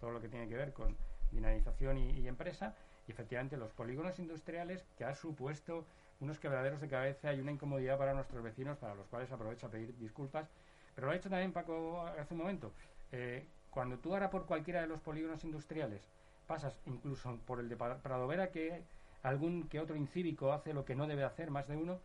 [0.00, 0.96] todo lo que tiene que ver con
[1.32, 2.74] dinamización y, empresa,
[3.08, 5.84] y efectivamente los polígonos industriales que ha supuesto
[6.20, 9.70] unos quebraderos de cabeza y una incomodidad para nuestros vecinos, para los cuales aprovecho a
[9.70, 10.48] pedir disculpas.
[10.94, 12.72] Pero lo ha dicho también Paco hace un momento.
[13.10, 16.08] Eh, cuando tú ahora por cualquiera de los polígonos industriales
[16.46, 18.84] pasas incluso por el de Pradovera, que
[19.24, 21.98] algún que otro incívico hace lo que no debe hacer, más de uno,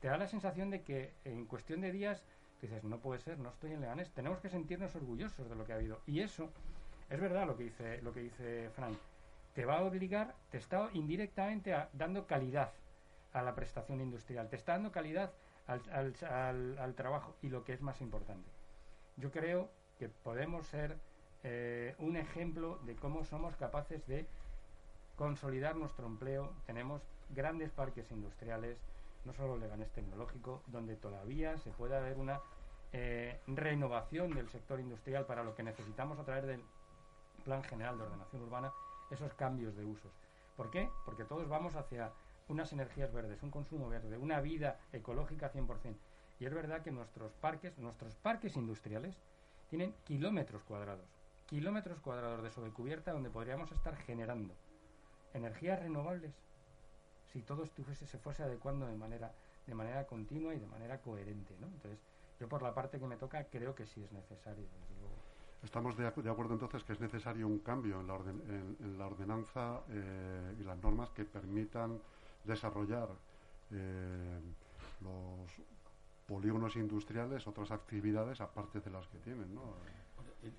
[0.00, 2.22] te da la sensación de que en cuestión de días
[2.60, 5.72] dices, no puede ser, no estoy en Leganés, tenemos que sentirnos orgullosos de lo que
[5.72, 6.00] ha habido.
[6.06, 6.50] Y eso
[7.08, 8.98] es verdad lo que dice, lo que dice Frank.
[9.54, 12.72] Te va a obligar, te está indirectamente dando calidad
[13.32, 15.32] a la prestación industrial, te está dando calidad
[15.66, 18.50] al, trabajo y lo que es más importante.
[19.16, 20.98] Yo creo que podemos ser
[21.44, 24.26] eh, un ejemplo de cómo somos capaces de
[25.16, 26.52] consolidar nuestro empleo.
[26.66, 28.78] Tenemos grandes parques industriales,
[29.24, 32.40] no solo Leganés Tecnológico, donde todavía se puede haber una
[32.92, 36.62] eh, renovación del sector industrial para lo que necesitamos a través del
[37.44, 38.72] Plan General de Ordenación Urbana,
[39.10, 40.12] esos cambios de usos.
[40.56, 40.88] ¿Por qué?
[41.04, 42.12] Porque todos vamos hacia
[42.48, 45.96] unas energías verdes, un consumo verde, una vida ecológica 100%.
[46.40, 49.16] Y es verdad que nuestros parques, nuestros parques industriales
[49.70, 51.06] tienen kilómetros cuadrados,
[51.46, 54.54] kilómetros cuadrados de sobrecubierta donde podríamos estar generando
[55.34, 56.32] energías renovables
[57.32, 59.32] si todo estuviese, se fuese adecuando de manera,
[59.66, 61.54] de manera continua y de manera coherente.
[61.60, 61.66] ¿no?
[61.66, 61.98] Entonces,
[62.38, 64.64] yo por la parte que me toca creo que sí es necesario,
[65.64, 70.56] Estamos de, acuerdo entonces que es necesario un cambio en la, en, la ordenanza eh,
[70.60, 71.98] y las normas que permitan
[72.44, 73.08] desarrollar
[73.70, 74.40] eh,
[75.00, 75.50] los
[76.26, 79.54] polígonos industriales, otras actividades aparte de las que tienen.
[79.54, 79.62] ¿no?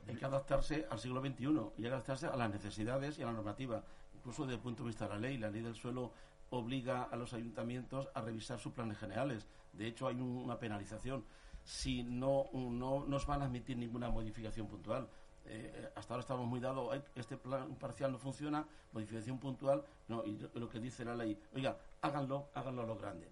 [0.07, 3.27] Hay que adaptarse al siglo XXI y hay que adaptarse a las necesidades y a
[3.27, 3.83] la normativa,
[4.25, 5.37] incluso desde el punto de vista de la ley.
[5.37, 6.11] La ley del suelo
[6.49, 9.45] obliga a los ayuntamientos a revisar sus planes generales.
[9.73, 11.23] De hecho, hay una penalización
[11.63, 15.07] si no, no nos van a admitir ninguna modificación puntual.
[15.45, 20.39] Eh, hasta ahora estamos muy dados, este plan parcial no funciona, modificación puntual, no, y
[20.55, 23.29] lo que dice la ley, oiga, háganlo, háganlo a lo grande.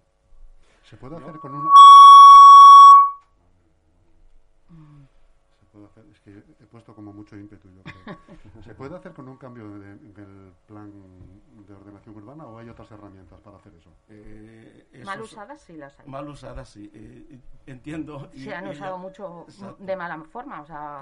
[0.88, 1.70] Se puede hacer con
[5.74, 5.88] una...
[6.10, 8.62] es que he puesto como mucho ímpetu yo creo.
[8.64, 10.92] ¿Se puede hacer con un cambio del plan
[11.66, 13.90] de ordenación urbana o hay otras herramientas para hacer eso?
[14.08, 16.06] Eh, mal usadas sí las hay.
[16.06, 18.30] Mal usadas sí, eh, entiendo.
[18.34, 19.46] Se han usado mucho
[19.78, 21.00] de mala forma, o sea,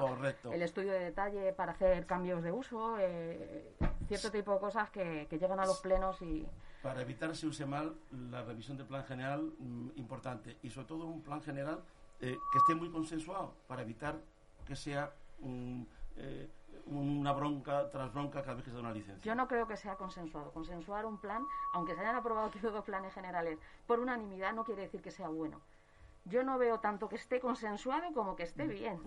[0.52, 3.74] el estudio de detalle para hacer cambios de uso, eh,
[4.08, 6.46] cierto tipo de cosas que, llegan a los plenos y...
[6.82, 7.94] Para evitar se use mal,
[8.30, 11.82] la revisión del plan general, mm, importante, y sobre todo un plan general
[12.18, 14.16] que esté muy consensuado para evitar
[14.64, 15.12] que sea
[16.16, 16.50] eh,
[16.86, 19.24] una bronca tras bronca cada vez que se da una licencia.
[19.24, 20.52] Yo no creo que sea consensuado.
[20.52, 21.44] Consensuar un plan,
[21.74, 25.28] aunque se hayan aprobado aquí dos planes generales por unanimidad, no quiere decir que sea
[25.28, 25.60] bueno.
[26.24, 29.00] Yo no veo tanto que esté consensuado como que esté bien.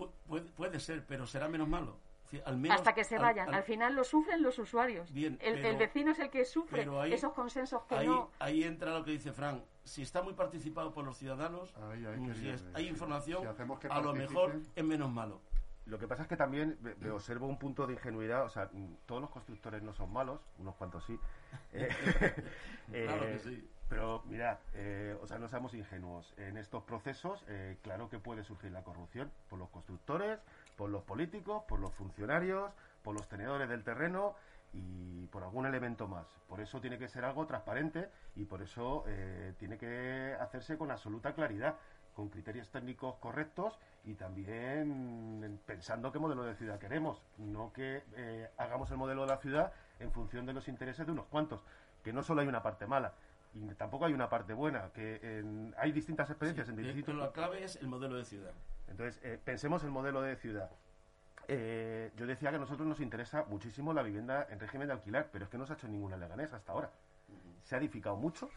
[0.56, 1.96] puede, ser, pero será menos malo.
[2.70, 3.54] Hasta que se vayan.
[3.54, 5.12] Al, final lo sufren los usuarios.
[5.12, 8.30] Bien, el, vecino es el que sufre esos consensos que ahí, no.
[8.38, 9.62] Ahí entra lo que dice Frank.
[9.86, 13.46] Si está muy participado por los ciudadanos, mm, si hay información,
[13.88, 15.40] a lo mejor es menos malo.
[15.86, 19.06] Lo que pasa es que también me, observo un punto de ingenuidad, o sea, mm,
[19.06, 21.18] todos los constructores no son malos, unos cuantos sí,
[21.72, 23.70] claro que sí.
[23.88, 26.34] Pero mira, eh, o sea, no seamos ingenuos.
[26.38, 30.40] En estos procesos, eh, claro que puede surgir la corrupción por los constructores,
[30.76, 32.72] por los políticos, por los funcionarios,
[33.04, 34.34] por los tenedores del terreno
[34.76, 36.26] y por algún elemento más.
[36.48, 40.90] Por eso tiene que ser algo transparente y por eso eh, tiene que hacerse con
[40.90, 41.76] absoluta claridad,
[42.14, 48.02] con criterios técnicos correctos y también pensando qué modelo de ciudad queremos, no que
[48.56, 51.62] hagamos el modelo de la ciudad en función de los intereses de unos cuantos,
[52.02, 53.12] que no solo hay una parte mala,
[53.54, 57.14] y tampoco hay una parte buena, que hay distintas experiencias en distintos...
[57.14, 58.52] Pero la clave es el modelo de ciudad.
[58.88, 60.70] Entonces, eh, pensemos el modelo de ciudad.
[61.48, 65.28] Eh, yo decía que a nosotros nos interesa muchísimo la vivienda en régimen de alquiler,
[65.30, 66.90] pero es que no se ha hecho ninguna leganesa hasta ahora.
[67.62, 68.48] Se ha edificado mucho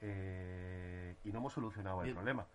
[0.00, 2.46] eh, y no hemos solucionado el problema.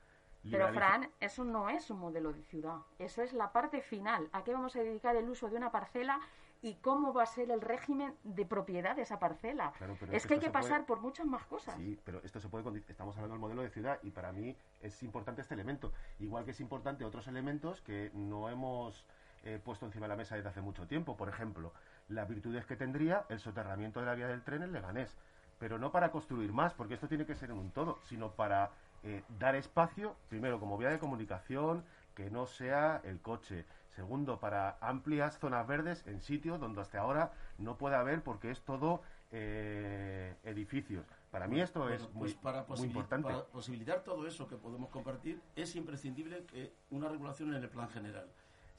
[0.49, 2.77] Pero, Fran, eso no es un modelo de ciudad.
[2.99, 4.29] Eso es la parte final.
[4.31, 6.19] ¿A qué vamos a dedicar el uso de una parcela
[6.61, 9.71] y cómo va a ser el régimen de propiedad de esa parcela.
[10.11, 11.75] es, que hay que pasar por muchas más cosas.
[11.77, 12.83] Sí, pero esto se puede.
[12.87, 15.91] Estamos hablando del modelo de ciudad y para mí es importante este elemento.
[16.19, 19.05] Igual que es importante otros elementos que no hemos
[19.45, 21.15] eh, puesto encima de la mesa desde hace mucho tiempo.
[21.15, 21.71] Por ejemplo,
[22.09, 25.15] las virtudes que tendría el soterramiento de la vía del tren en Leganés.
[25.59, 28.71] Pero no para construir más, porque esto tiene que ser en un todo, sino para
[29.03, 34.77] eh, dar espacio, primero como vía de comunicación, que no sea el coche, Segundo, para
[34.81, 40.35] amplias zonas verdes en sitios donde hasta ahora no puede haber porque es todo eh,
[40.43, 41.05] edificios.
[41.31, 43.29] Para mí esto es muy, pues para importante.
[43.29, 47.89] Para posibilitar todo eso que podemos compartir, es imprescindible que una regulación en el plan
[47.89, 48.27] general.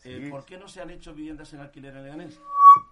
[0.05, 2.41] Eh, ¿Por qué no se han hecho viviendas en alquiler en Leganés?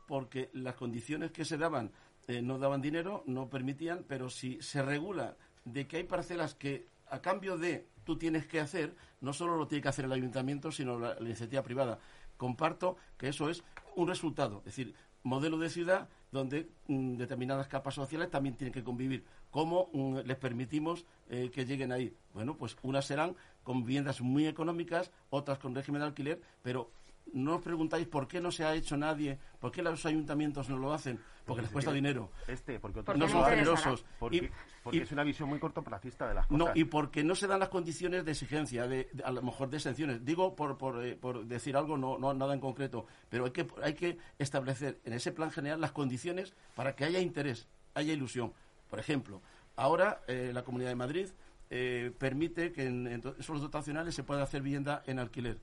[0.06, 1.92] Porque las condiciones que se daban
[2.26, 6.86] eh, no daban dinero, no permitían, pero si se regula de que hay parcelas que
[7.08, 10.72] a cambio de tú tienes que hacer, no solo lo tiene que hacer el ayuntamiento,
[10.72, 11.98] sino la, iniciativa privada.
[12.36, 13.62] Comparto que eso es
[13.94, 18.84] un resultado, es decir, modelo de ciudad donde mm, determinadas capas sociales también tienen que
[18.84, 19.24] convivir.
[19.50, 22.14] ¿Cómo mm, les permitimos eh, que lleguen ahí?
[22.32, 26.90] Bueno, pues unas serán con viviendas muy económicas, otras con régimen de alquiler, pero
[27.32, 30.78] no os preguntáis por qué no se ha hecho nadie, por qué los ayuntamientos no
[30.78, 32.30] lo hacen, porque les cuesta dinero.
[32.46, 34.04] Este, porque no son generosos.
[34.18, 34.50] Porque,
[34.92, 36.66] es una visión muy cortoplacista de las cosas.
[36.66, 39.78] No, y porque no se dan las condiciones de exigencia, de, a lo mejor de
[39.78, 40.24] exenciones.
[40.24, 43.94] Digo por, eh, por, decir algo, no, no nada en concreto, pero hay que, hay
[43.94, 48.52] que establecer en ese plan general las condiciones para que haya interés, haya ilusión.
[48.88, 49.42] Por ejemplo,
[49.76, 51.28] ahora eh, la Comunidad de Madrid
[51.70, 55.58] eh, permite que en, en esos dotacionales se pueda hacer vivienda en alquiler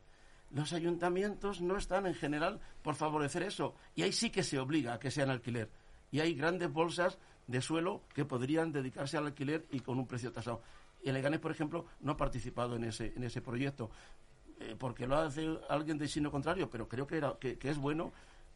[0.53, 3.75] los ayuntamientos no están en general por favorecer eso.
[3.95, 5.69] Y ahí sí que se obliga a que sean alquiler.
[6.11, 10.31] Y hay grandes bolsas de suelo que podrían dedicarse al alquiler y con un precio
[10.31, 10.61] tasado.
[11.03, 13.89] Y Leganés, por ejemplo, no ha participado en ese, en ese proyecto,
[14.59, 18.11] eh, porque lo hace alguien de signo contrario, pero creo que, que, es bueno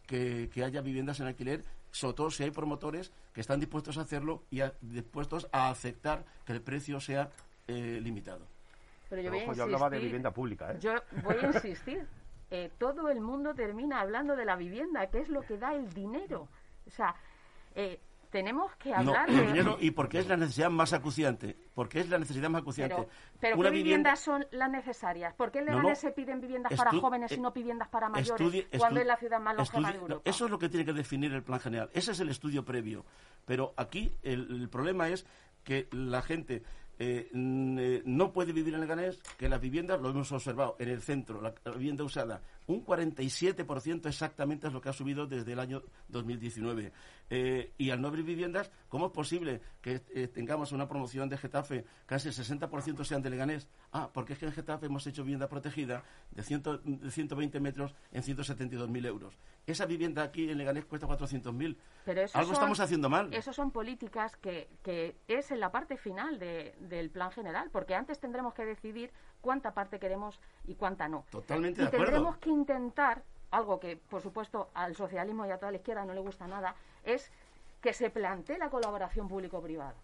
[0.05, 4.43] que, haya viviendas en alquiler, sobre todo si hay promotores que están dispuestos a hacerlo
[4.51, 7.31] y dispuestos a aceptar que el precio sea
[7.67, 8.54] eh, limitado.
[9.15, 10.71] Pero yo, voy a yo hablaba de vivienda pública.
[10.71, 10.77] ¿eh?
[10.79, 12.05] Yo voy a insistir.
[12.51, 15.91] Eh, todo el mundo termina hablando de la vivienda, que es lo que da el
[15.91, 16.47] dinero.
[16.85, 17.15] O sea,
[17.73, 17.99] eh,
[18.29, 19.47] tenemos que hablar de...
[19.47, 21.57] dinero y porque es la necesidad más acuciante.
[21.73, 23.07] Porque es la necesidad más acuciante.
[23.39, 25.33] Pero, ¿qué viviendas son las necesarias?
[25.33, 28.99] ¿Por qué en Leganés se piden viviendas para jóvenes y no viviendas para mayores cuando
[28.99, 30.21] es la ciudad más longeva de Europa?
[30.23, 31.89] Eso es lo que tiene que definir el plan general.
[31.93, 33.05] Ese es el estudio previo.
[33.45, 35.25] Pero aquí el problema es
[35.63, 36.63] que la gente
[36.97, 41.01] eh, eh, no puede vivir en Leganés, que las viviendas, lo hemos observado, en el
[41.01, 45.83] centro, la, vivienda usada, un 47% exactamente es lo que ha subido desde el año
[46.09, 46.91] 2019.
[47.29, 51.85] Eh, y al no abrir viviendas, ¿cómo es posible que tengamos una promoción de Getafe,
[52.05, 53.67] casi el 60% sean de Leganés?
[53.91, 58.23] Ah, porque es que en Getafe hemos hecho vivienda protegida de, de 120 metros en
[58.23, 59.37] 172.000 euros.
[59.65, 61.77] Esa vivienda aquí en Leganés cuesta 400.000.
[62.33, 63.33] Algo estamos haciendo mal.
[63.33, 67.95] Eso son políticas que, que es en la parte final de, del plan general, porque
[67.95, 69.11] antes tendremos que decidir
[69.45, 71.23] cuánta parte queremos y cuánta no.
[71.29, 75.77] Totalmente y tendremos que intentar, algo que por supuesto al socialismo y a toda la
[75.77, 77.31] izquierda no le gusta nada, es
[77.79, 79.95] que se plantee la colaboración público-privada.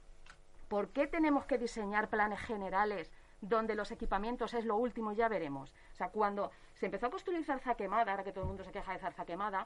[0.68, 3.12] ¿Por qué tenemos que diseñar planes generales
[3.42, 5.74] donde los equipamientos es lo último, ya veremos?
[5.94, 8.72] O sea, cuando se empezó a construir zarza quemada, ahora que todo el mundo se
[8.72, 9.66] queja de zarza quemada,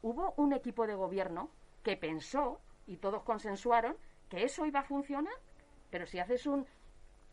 [0.00, 1.50] hubo un equipo de gobierno
[1.82, 3.96] que pensó y todos consensuaron
[4.30, 5.34] que eso iba a funcionar
[5.90, 6.66] pero si haces un,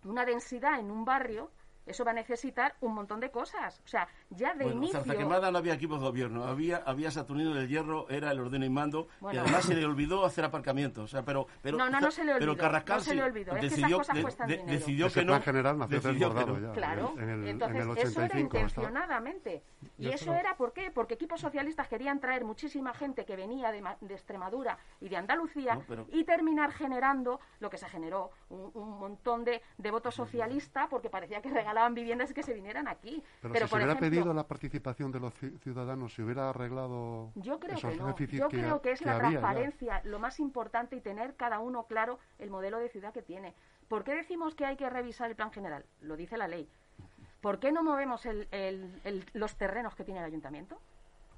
[0.04, 1.52] una densidad en un barrio,
[1.86, 3.82] eso va a necesitar un montón de cosas.
[3.86, 5.04] O sea, ya de bueno, inicio...
[5.04, 8.70] Quemada no había equipos de gobierno, había, había Saturnino del Hierro, era el ordeno y
[8.70, 11.04] mando, y además se le olvidó hacer aparcamientos.
[11.06, 12.52] O sea, pero, pero, no, no, no se le olvidó.
[12.54, 13.54] Pero Carrascal no se le olvidó.
[13.56, 14.72] decidió, es que esas cosas de, dinero.
[14.72, 15.42] decidió que no.
[15.42, 16.72] general nació ya.
[16.74, 19.64] Claro, en el, entonces en el eso era 85 intencionadamente.
[19.98, 20.92] Y Yo eso creo- era, ¿por qué?
[20.92, 25.76] Porque equipos socialistas querían traer muchísima gente que venía de, de Extremadura y de Andalucía
[25.76, 30.16] No, pero- y terminar generando lo que se generó, un, un montón de, de votos
[30.16, 33.24] socialistas porque parecía que regalaban viviendas y que se vinieran aquí.
[33.42, 37.32] Pero, Pero, si por se ejemplo, la participación de los ci- ciudadanos, se hubiera arreglado
[37.36, 38.16] Yo creo esos que no.
[38.18, 39.20] Yo que, creo que es que la ya.
[39.20, 43.54] transparencia lo más importante y tener cada uno claro el modelo de ciudad que tiene.
[43.88, 45.86] ¿Por qué decimos que hay que revisar el plan general?
[46.02, 46.68] Lo dice la ley.
[47.42, 50.80] ¿Por qué no movemos el- el- el- los terrenos que tiene el ayuntamiento?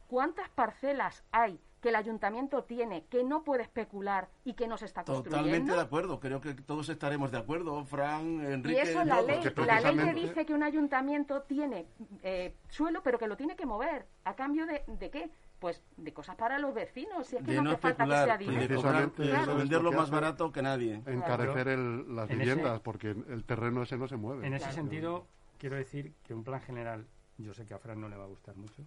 [0.08, 4.84] ¿Cuántas parcelas hay que el ayuntamiento tiene que no puede especular y que no se
[4.86, 5.38] está construyendo?
[5.40, 8.78] Totalmente de acuerdo, creo que todos estaremos de acuerdo, Fran, Enrique.
[8.78, 9.28] Y eso la todos.
[9.28, 11.88] ley, que la ley precisamente- dice que un ayuntamiento tiene
[12.24, 14.06] eh, suelo, pero que lo tiene que mover.
[14.26, 15.30] ¿A cambio de, de qué?
[15.60, 17.26] Pues de cosas para los vecinos.
[17.26, 18.68] Si es que de no no hace falta que sea dinero.
[18.68, 19.22] Precisamente
[19.56, 21.02] venderlo lo que más barato que nadie.
[21.06, 24.46] encarecer el- las En viviendas, ese- porque el terreno ese no se mueve.
[24.46, 24.76] En ese Claro.
[24.76, 25.28] sentido,
[25.58, 27.08] quiero decir que un plan general,
[27.38, 28.84] yo sé que a Fran no le va a gustar mucho.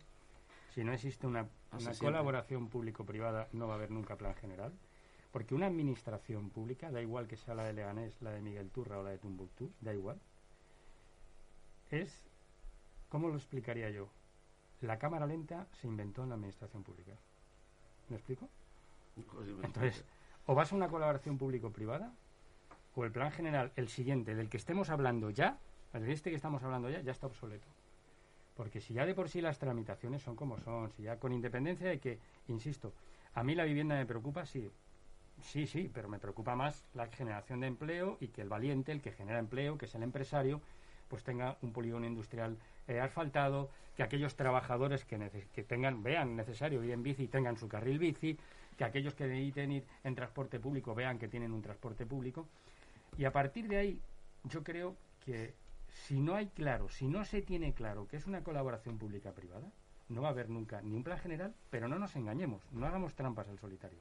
[0.74, 1.48] Si no existe una,
[1.98, 4.72] colaboración público-privada, no va a haber nunca plan general.
[5.32, 8.98] Porque una administración pública, da igual que sea la de Leganés, la de Miguel Turra
[8.98, 10.20] o la de Tumbuctú, da igual.
[11.90, 12.24] Es,
[13.08, 14.08] ¿cómo lo explicaría yo?
[14.80, 17.12] La cámara lenta se inventó en la administración pública.
[18.08, 18.48] ¿Me explico?
[19.62, 20.04] Entonces,
[20.46, 22.12] o vas a una colaboración público-privada,
[22.94, 25.58] o el plan general, el siguiente, del que estemos hablando ya,
[25.92, 27.68] el de este que estamos hablando ya, ya está obsoleto.
[28.60, 31.88] Porque si ya de por sí las tramitaciones son como son, si ya con independencia
[31.88, 32.92] de que, insisto,
[33.32, 34.70] a mí la vivienda me preocupa, sí,
[35.40, 39.00] sí, sí, pero me preocupa más la generación de empleo y que el valiente, el
[39.00, 40.60] que genera empleo, que es el empresario,
[41.08, 46.90] pues tenga un polígono industrial eh, asfaltado, que aquellos trabajadores que, tengan, vean necesario ir
[46.90, 48.38] en bici tengan su carril bici,
[48.76, 52.46] que aquellos que necesiten ir en transporte público vean que tienen un transporte público.
[53.16, 54.00] Y a partir de ahí,
[54.44, 55.54] yo creo que
[55.92, 59.70] si no hay claro, si no se tiene claro que es una colaboración pública-privada,
[60.08, 63.14] no va a haber nunca ni un plan general, pero no nos engañemos, no hagamos
[63.14, 63.98] trampas al solitario.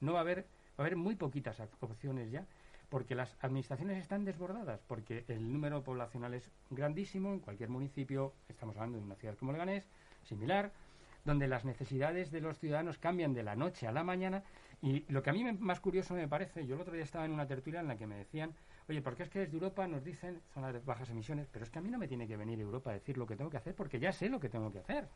[0.00, 0.40] No va a haber,
[0.78, 2.44] va a haber muy poquitas opciones ya,
[2.88, 8.76] porque las administraciones están desbordadas, porque el número poblacional es grandísimo en cualquier municipio, estamos
[8.76, 9.84] hablando de una ciudad como Leganés,
[10.24, 10.72] similar,
[11.24, 14.44] donde las necesidades de los ciudadanos cambian de la noche a la mañana
[14.82, 17.32] y lo que a mí más curioso me parece, yo el otro día estaba en
[17.32, 18.54] una tertulia en la que me decían,
[18.88, 21.78] oye, porque es que desde Europa nos dicen zonas de bajas emisiones, pero es que
[21.78, 23.74] a mí no me tiene que venir Europa a decir lo que tengo que hacer
[23.74, 25.08] porque ya sé lo que tengo que hacer.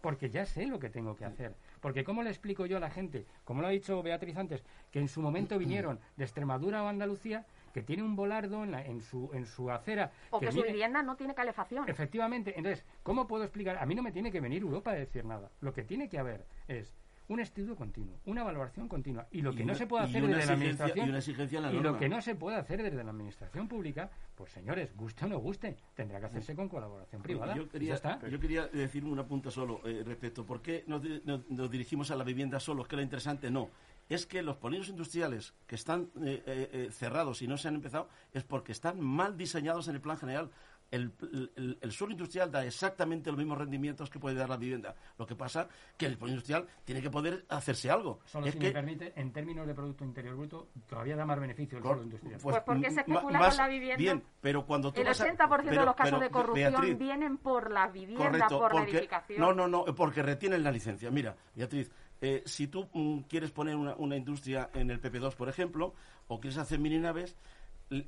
[0.00, 1.56] Porque ya sé lo que tengo que hacer.
[1.80, 5.00] Porque ¿cómo le explico yo a la gente, como lo ha dicho Beatriz antes, que
[5.00, 7.44] en su momento vinieron de Extremadura o Andalucía,
[7.74, 10.12] que tiene un volardo en, la- en, su, en su acera.
[10.30, 11.88] O que, su vivienda no tiene calefacción.
[11.88, 12.54] Efectivamente.
[12.56, 13.76] Entonces, ¿cómo puedo explicar?
[13.78, 15.50] A mí no me tiene que venir Europa a decir nada.
[15.60, 16.94] Lo que tiene que haber es
[17.28, 19.26] un estudio continuo, una valoración continua.
[19.30, 21.06] Y lo Y que no una- se puede hacer una desde la administración.
[21.06, 24.94] y una la lo que no se puede hacer desde la administración pública, pues señores,
[24.96, 27.54] guste o no guste, tendrá que hacerse con colaboración privada.
[27.54, 28.26] Yo quería, está.
[28.28, 30.46] yo quería decir un apunte solo eh, respecto.
[30.46, 32.82] ¿Por qué nos, di- nos- nos dirigimos a la vivienda solo?
[32.82, 33.68] Es que lo interesante no.
[34.08, 37.74] Es que los polígonos industriales que están eh, eh, eh, cerrados y no se han
[37.74, 40.50] empezado es porque están mal diseñados en el plan general.
[40.90, 41.12] El,
[41.56, 44.94] el- el suelo industrial da exactamente los mismos rendimientos que puede dar la vivienda.
[45.18, 45.68] Lo que pasa
[45.98, 48.20] que el polígono industrial tiene que poder hacerse algo.
[48.24, 51.38] Solo es si que me permite, en términos de Producto Interior Bruto, todavía da más
[51.38, 52.40] beneficio el Cor- suelo industrial.
[52.42, 53.96] Pues porque se especula más- con la vivienda.
[53.98, 56.98] Bien, pero cuando tú El vas a- 80% de los casos pero, de corrupción Beatriz,
[56.98, 59.40] vienen por la vivienda, Correcto, por la edificación.
[59.40, 61.10] no, no, no, porque retienen la licencia.
[61.10, 61.90] Mira, Beatriz,
[62.22, 65.92] eh, si tú mm, quieres poner una, una industria en el PP2, por ejemplo,
[66.28, 67.36] o quieres hacer mini naves,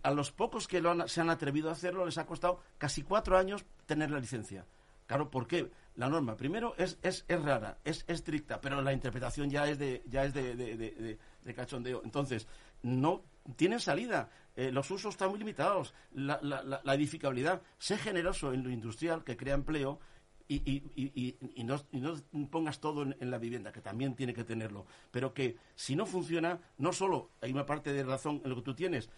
[0.03, 3.03] a los pocos que lo han- se han atrevido a hacerlo les ha costado casi
[3.03, 4.67] cuatro años tener la licencia.
[5.07, 5.71] Claro, ¿por qué?
[5.97, 10.03] La norma, primero, es, es, es rara, es estricta, pero la interpretación ya es de,
[10.07, 12.03] ya es de, de- de- de- de cachondeo.
[12.05, 12.47] Entonces,
[12.83, 13.23] no
[13.57, 14.31] tienen salida.
[14.55, 15.95] Eh, los usos están muy limitados.
[16.13, 17.61] La, la- la- edificabilidad.
[17.79, 19.99] Sé generoso en lo industrial, que crea empleo,
[20.47, 20.57] y,
[20.97, 21.81] y- y- no,
[22.51, 24.85] pongas todo en la vivienda, que también tiene que tenerlo.
[25.13, 28.63] Pero que si no funciona, no solo hay una parte de razón en lo que
[28.63, 29.09] tú tienes,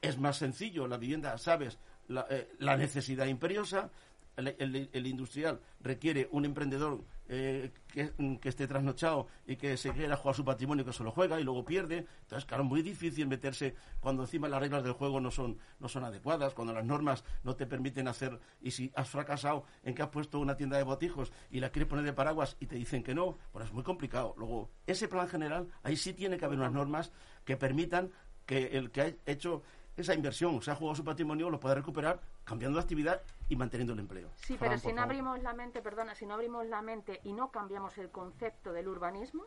[0.00, 1.78] es más sencillo, la vivienda, sabes,
[2.08, 3.90] la, eh, necesidad imperiosa,
[4.36, 10.36] el, industrial requiere un emprendedor eh, que, que esté trasnochado y que se quiera jugar
[10.36, 12.06] su patrimonio, que se lo juega y luego pierde.
[12.22, 15.88] Entonces, claro, es muy difícil meterse cuando encima las reglas del juego no son, no
[15.88, 20.02] son adecuadas, cuando las normas no te permiten hacer, y si has fracasado en que
[20.02, 23.02] has puesto una tienda de botijos y la quieres poner de paraguas y te dicen
[23.02, 24.34] que no, pues es muy complicado.
[24.38, 27.12] Luego, ese plan general, ahí sí tiene que haber unas normas
[27.44, 28.12] que permitan
[28.46, 29.62] que el que ha hecho
[29.98, 33.92] esa inversión, se ha jugado su patrimonio, lo puede recuperar cambiando de actividad y manteniendo
[33.92, 34.30] el empleo.
[34.36, 37.50] Sí, pero si no abrimos la mente, perdona, si no abrimos la mente y no
[37.50, 39.46] cambiamos el concepto del urbanismo,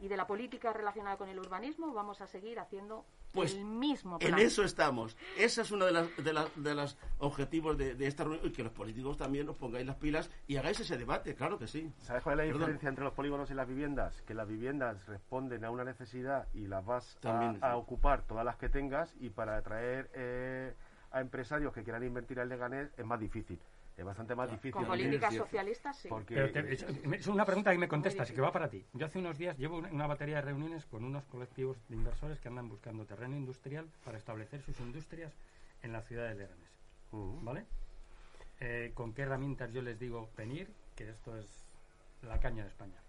[0.00, 4.18] y de la política relacionada con el urbanismo vamos a seguir haciendo pues el mismo
[4.18, 4.34] plan.
[4.34, 5.16] En eso estamos.
[5.36, 8.72] Ese es uno de los de, de los objetivos de, esta reunión y que los
[8.72, 11.92] políticos también os pongáis las pilas y hagáis ese debate, claro que sí.
[12.02, 14.22] ¿Sabes cuál es la diferencia entre los polígonos y las viviendas?
[14.22, 18.68] Que las viviendas responden a una necesidad y las vas a, ocupar todas las que
[18.68, 20.74] tengas y para atraer eh,
[21.10, 23.58] a empresarios que quieran invertir en Leganés es más difícil
[24.02, 24.72] es bastante más difícil.
[24.72, 26.08] Con políticas socialistas, sí.
[27.12, 28.84] es, una pregunta que me contestas y que va para ti.
[28.92, 32.48] Yo hace unos días llevo una, batería de reuniones con unos colectivos de inversores que
[32.48, 35.32] andan buscando terreno industrial para establecer sus industrias
[35.82, 36.70] en la ciudad de Leganés.
[37.12, 37.64] ¿Vale?
[38.60, 40.68] Eh, ¿Con qué herramientas yo les digo venir?
[40.96, 41.64] Que esto es
[42.22, 43.00] la caña de España.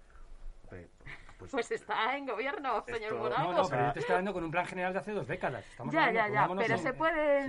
[1.44, 3.52] Pues, pues, está en gobierno, señor Morago.
[3.52, 5.66] No, no, pero yo te estoy hablando con un plan general de hace dos décadas.
[5.70, 7.48] Estamos ya, ya, ya, pero se puede...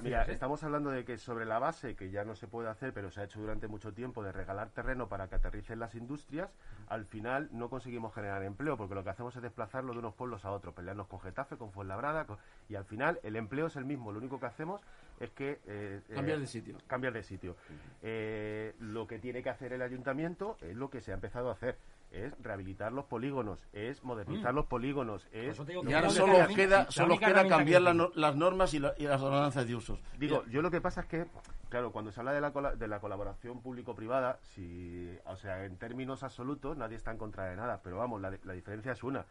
[0.00, 0.32] mira, ¿eh?
[0.32, 3.20] estamos hablando de que sobre la base, que ya no se puede hacer, pero se
[3.20, 6.50] ha hecho durante mucho tiempo, de regalar terreno para que aterricen las industrias,
[6.88, 10.44] al final no conseguimos generar empleo, porque lo que hacemos es desplazarlo de unos pueblos
[10.46, 12.26] a otros, pelearnos con Getafe, con Fuenlabrada,
[12.70, 14.80] y al final el empleo es el mismo, lo único que hacemos
[15.20, 15.60] es que...
[15.66, 16.78] Eh, cambiar de sitio.
[16.86, 17.56] Cambiar de sitio.
[18.02, 21.52] Eh, lo que tiene que hacer el ayuntamiento es lo que se ha empezado a
[21.52, 21.76] hacer
[22.10, 24.56] es rehabilitar los polígonos, es modernizar mm.
[24.56, 25.60] los polígonos, es...
[25.86, 30.00] Y ahora solo queda, solo queda cambiar las normas y, las ordenanzas de usos.
[30.18, 31.26] Digo, yo lo que pasa es que,
[31.68, 36.22] claro, cuando se habla de la, de la colaboración público-privada, si, o sea, en términos
[36.22, 39.26] absolutos nadie está en contra de nada, pero vamos, la, la diferencia es una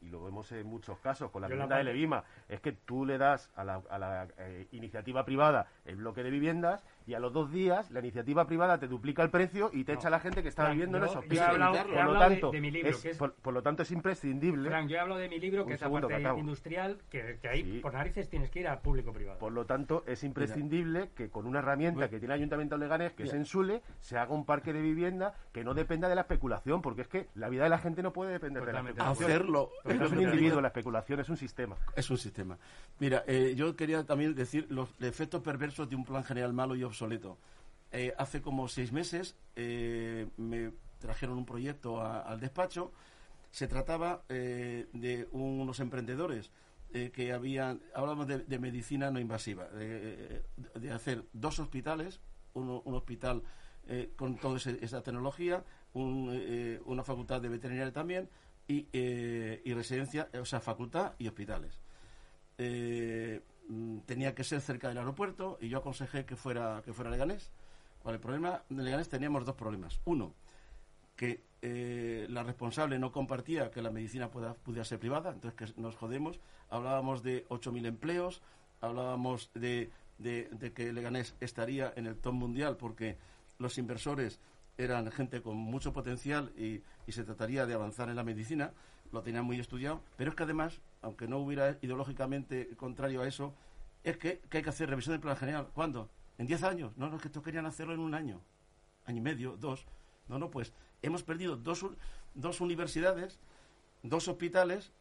[0.00, 3.16] y lo vemos en muchos casos con la vivienda de Levima, es que tú le
[3.18, 7.32] das a la, a la eh, iniciativa privada el bloque de viviendas y a los
[7.32, 10.48] dos días la iniciativa privada te duplica el precio y te echa la gente que
[10.48, 11.46] está viviendo en esos pisos.
[11.46, 14.68] Por, lo tanto, es, por, lo tanto, es imprescindible.
[14.68, 17.92] Frank, yo hablo de mi libro, que es la parte industrial, que, que ahí por
[17.94, 19.38] narices tienes que ir al público-privado.
[19.38, 23.12] Por lo tanto, es imprescindible que con una herramienta que tiene el Ayuntamiento de Leganés,
[23.12, 26.22] que es en Sule, se haga un parque de vivienda que no dependa de la
[26.22, 29.30] especulación, porque es que la vida de la gente no puede depender de la especulación
[29.30, 29.70] hacerlo.
[29.84, 31.76] No es un individuo, la especulación es un sistema.
[31.96, 32.58] Es un sistema.
[32.98, 36.84] Mira, eh, yo quería también decir los efectos perversos de un plan general malo y
[36.90, 37.38] obsoleto.
[37.92, 42.92] Eh, hace como seis meses eh, me trajeron un proyecto al despacho.
[43.50, 46.52] Se trataba de unos emprendedores
[47.12, 50.44] que habían, hablamos de, medicina no invasiva, de,
[50.92, 52.20] hacer dos hospitales,
[52.54, 53.42] un hospital
[54.14, 55.64] con toda esa tecnología,
[55.94, 58.28] una facultad de veterinaria también,
[58.70, 61.80] y, eh, y residencia, o sea, facultad y hospitales.
[63.70, 67.52] Mm, tenía que ser cerca del aeropuerto y yo aconsejé que fuera, que fuera Leganés.
[68.02, 70.00] Bueno, el problema de Leganés teníamos dos problemas.
[70.06, 70.34] Uno,
[71.14, 75.94] que eh, la responsable no compartía que la medicina pudiera ser privada, entonces que nos
[75.94, 76.40] jodemos.
[76.68, 78.42] Hablábamos de 8.000 empleos,
[78.80, 79.92] hablábamos de,
[80.74, 83.18] que Leganés estaría en el top mundial porque
[83.58, 84.40] los inversores
[84.78, 88.72] eran gente con mucho potencial y, se trataría de avanzar en la medicina,
[89.12, 93.54] lo tenían muy estudiado, pero es que además, aunque no hubiera ideológicamente contrario a eso,
[94.04, 95.68] es que, hay que hacer revisión del plan general.
[95.74, 96.10] ¿Cuándo?
[96.38, 96.96] ¿En 10 años?
[96.96, 98.40] No, no, es que esto querían hacerlo en un año,
[99.04, 99.86] año y medio, dos.
[100.28, 100.72] No, no, pues
[101.02, 101.84] hemos perdido dos,
[102.34, 103.38] dos universidades,
[104.02, 104.92] dos hospitales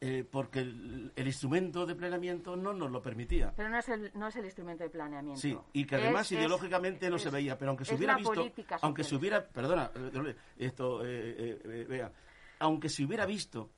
[0.00, 3.54] eh, porque el, instrumento de planeamiento no nos lo permitía.
[3.56, 5.40] Pero no es el, no es el instrumento de planeamiento.
[5.40, 9.14] Sí, y que además ideológicamente no se veía, pero aunque se hubiera visto, aunque se
[9.14, 12.12] hubiera, perdona, eh, esto, eh, vea,
[12.58, 13.70] aunque se hubiera visto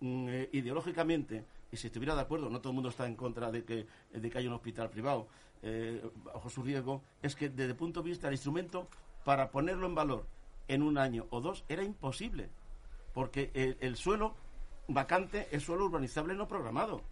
[0.00, 3.64] mm, ideológicamente y si estuviera de acuerdo, no todo el mundo está en contra de
[3.64, 5.28] que, de que haya un hospital privado
[6.32, 8.86] bajo su riesgo, es que desde el punto de vista del instrumento,
[9.24, 10.26] para ponerlo en valor
[10.68, 12.50] en un año o dos, era imposible,
[13.12, 14.36] porque el suelo
[14.88, 17.02] vacante es suelo urbanizable no programado.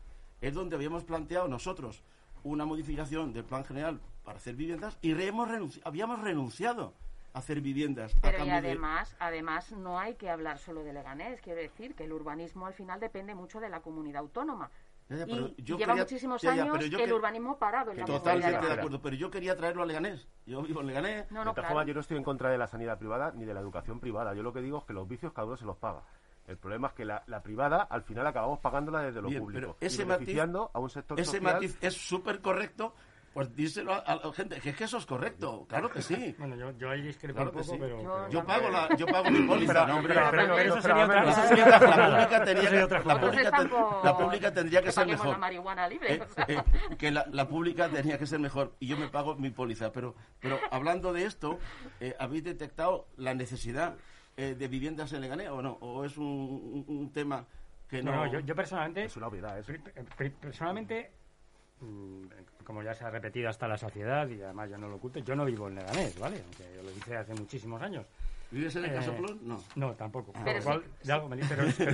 [0.40, 2.02] Es donde habíamos planteado nosotros
[2.42, 7.03] una modificación del plan general para hacer viviendas y habíamos renunciado a
[7.34, 8.14] hacer viviendas.
[8.22, 12.12] Pero y además, además no hay que hablar solo de Leganés, quiero decir que el
[12.12, 14.70] urbanismo al final depende mucho de la comunidad autónoma.
[15.10, 19.56] y lleva muchísimos años el urbanismo parado en la Totalmente de acuerdo, pero yo quería
[19.56, 20.26] traerlo a Leganés.
[20.46, 21.30] Yo vivo en Leganés.
[21.30, 21.54] No, no,
[21.84, 24.32] yo no estoy en contra de la sanidad privada ni de la educación privada.
[24.34, 26.04] Yo lo que digo es que los vicios cada uno se los paga.
[26.46, 29.52] El problema es que la, privada al final acabamos pagándola desde lo público.
[29.52, 32.94] Pero ese matiz, a un sector ese matiz es súper correcto.
[33.34, 36.34] Pues díselo a, la gente, que es que eso es correcto, claro que sí.
[36.38, 39.86] Bueno, yo, yo ahí discrepo un poco, pero, Yo, pago la, yo pago mi póliza,
[39.86, 40.14] no, hombre.
[40.30, 41.24] Pero, eso sería otra
[41.84, 43.68] La pública tendría que, la pública,
[44.04, 45.28] la pública tendría que ser mejor.
[45.32, 46.14] La marihuana libre.
[46.14, 46.62] Eh, eh,
[46.96, 49.92] que la, la, pública tenía que ser mejor y yo me pago mi póliza.
[49.92, 51.58] Pero, pero hablando de esto,
[52.00, 53.96] eh, habéis detectado la necesidad
[54.36, 55.78] eh, de viviendas en Leganés o no?
[55.80, 57.46] ¿O es un, tema
[57.88, 58.26] que no...
[58.32, 59.04] yo, yo, personalmente...
[59.04, 59.72] Es una obviedad eso.
[60.40, 61.12] Personalmente,
[61.80, 62.26] mm,
[62.64, 65.36] como ya se ha repetido hasta la saciedad, y además yo no lo oculto, yo
[65.36, 66.42] no vivo en Leganés, ¿vale?
[66.44, 68.06] Aunque yo lo hice hace muchísimos años.
[68.50, 69.40] ¿Vives en el Casoplón?
[69.42, 69.60] No.
[69.74, 70.32] No, tampoco.
[70.44, 70.62] Pero,
[71.72, 71.84] sí.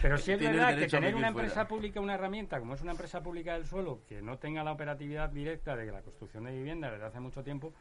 [0.00, 3.20] pero, sí es verdad que tener una empresa pública, una herramienta, como es una empresa
[3.22, 7.06] pública del suelo, que no tenga la operatividad directa de la construcción de vivienda desde
[7.06, 7.72] hace mucho tiempo,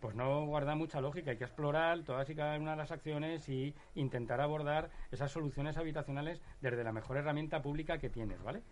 [0.00, 1.30] pues no guarda mucha lógica.
[1.30, 5.76] Hay que explorar todas y cada una de las acciones y intentar abordar esas soluciones
[5.76, 8.62] habitacionales desde la mejor herramienta pública que tienes, ¿vale?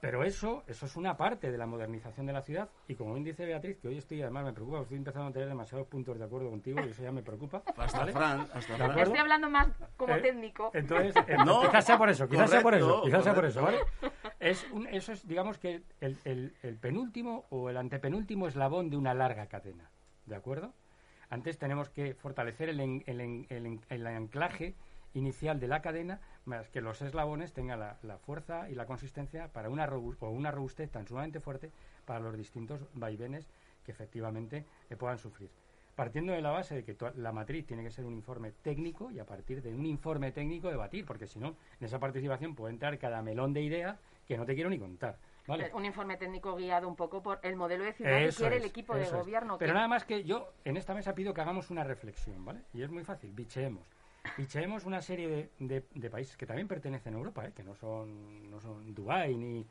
[0.00, 3.24] Pero eso, eso es una parte de la modernización de la ciudad y como bien
[3.24, 6.24] dice Beatriz, que hoy estoy, además me preocupa, estoy empezando a tener demasiados puntos de
[6.24, 7.62] acuerdo contigo y eso ya me preocupa.
[7.76, 8.98] Hasta Fran, hasta Fran.
[8.98, 10.70] Estoy hablando más como eh, técnico.
[10.72, 13.62] Entonces, eh, no, quizás sea por eso, quizás sea por eso, quizás sea por eso,
[13.62, 13.78] ¿vale?
[14.38, 18.96] Es un, eso es, digamos que el, el, el penúltimo o el antepenúltimo eslabón de
[18.96, 19.90] una larga cadena,
[20.24, 20.72] ¿de acuerdo?
[21.28, 24.74] Antes tenemos que fortalecer el, el, el, el anclaje
[25.14, 29.68] inicial de la cadena, más que los eslabones tengan la, fuerza y la consistencia para
[29.68, 31.70] una, o una robustez tan sumamente fuerte
[32.04, 33.48] para los distintos vaivenes
[33.84, 34.64] que efectivamente
[34.98, 35.50] puedan sufrir.
[35.96, 39.18] Partiendo de la base de que la matriz tiene que ser un informe técnico y
[39.18, 42.96] a partir de un informe técnico debatir, porque si no, en esa participación puede entrar
[42.98, 45.18] cada melón de ideas que no te quiero ni contar.
[45.46, 45.70] ¿vale?
[45.74, 48.94] Un informe técnico guiado un poco por el modelo de ciudad que quiere el equipo
[48.94, 49.58] de gobierno.
[49.58, 52.60] Pero nada más que yo en esta mesa pido que hagamos una reflexión, ¿vale?
[52.72, 53.99] Y es muy fácil, bicheemos
[54.36, 57.52] fichemos una serie de, países que también pertenecen a Europa, ¿eh?
[57.54, 59.66] que no son, no son Dubái ni.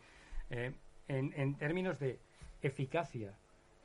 [0.49, 0.71] Eh,
[1.07, 2.19] en, términos de
[2.61, 3.33] eficacia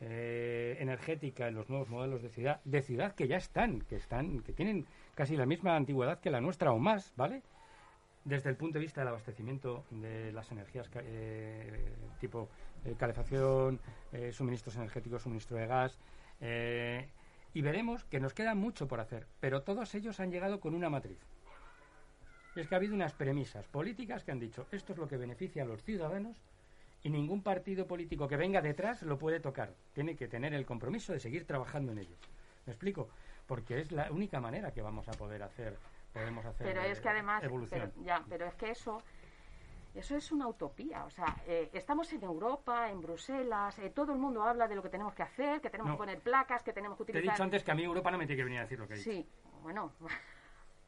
[0.00, 4.40] eh, energética en los nuevos modelos de ciudad, de ciudad que ya están, que están,
[4.40, 7.42] que tienen casi la misma antigüedad que la nuestra o más, ¿vale?
[8.24, 10.90] Desde el punto de vista del abastecimiento de las energías
[12.20, 12.48] tipo
[12.98, 13.80] calefacción,
[14.32, 15.98] suministros energéticos, suministro de gas,
[17.54, 20.90] y veremos que nos queda mucho por hacer, pero todos ellos han llegado con una
[20.90, 21.18] matriz.
[22.56, 25.16] Y es que ha habido unas premisas políticas que han dicho esto es lo que
[25.16, 26.36] beneficia a los ciudadanos
[27.02, 29.72] y ningún partido político que venga detrás lo puede tocar.
[29.92, 32.16] Tiene que tener el compromiso de seguir trabajando en ello.
[32.66, 33.08] ¿Me explico?
[33.46, 35.76] Porque es la única manera que vamos a poder hacer,
[36.12, 37.92] podemos hacer pero es que además, evolución.
[38.02, 39.02] ya, pero es que eso
[39.94, 41.04] eso es una utopía.
[41.04, 44.82] O sea, eh, estamos en Europa, en Bruselas, eh, todo el mundo habla de lo
[44.82, 47.22] que tenemos que hacer, que tenemos que poner placas, que tenemos que utilizar.
[47.22, 48.78] Te he dicho antes que a mí Europa no me tiene que venir a decir
[48.78, 49.10] lo que he dicho.
[49.10, 49.26] Sí,
[49.62, 49.92] bueno.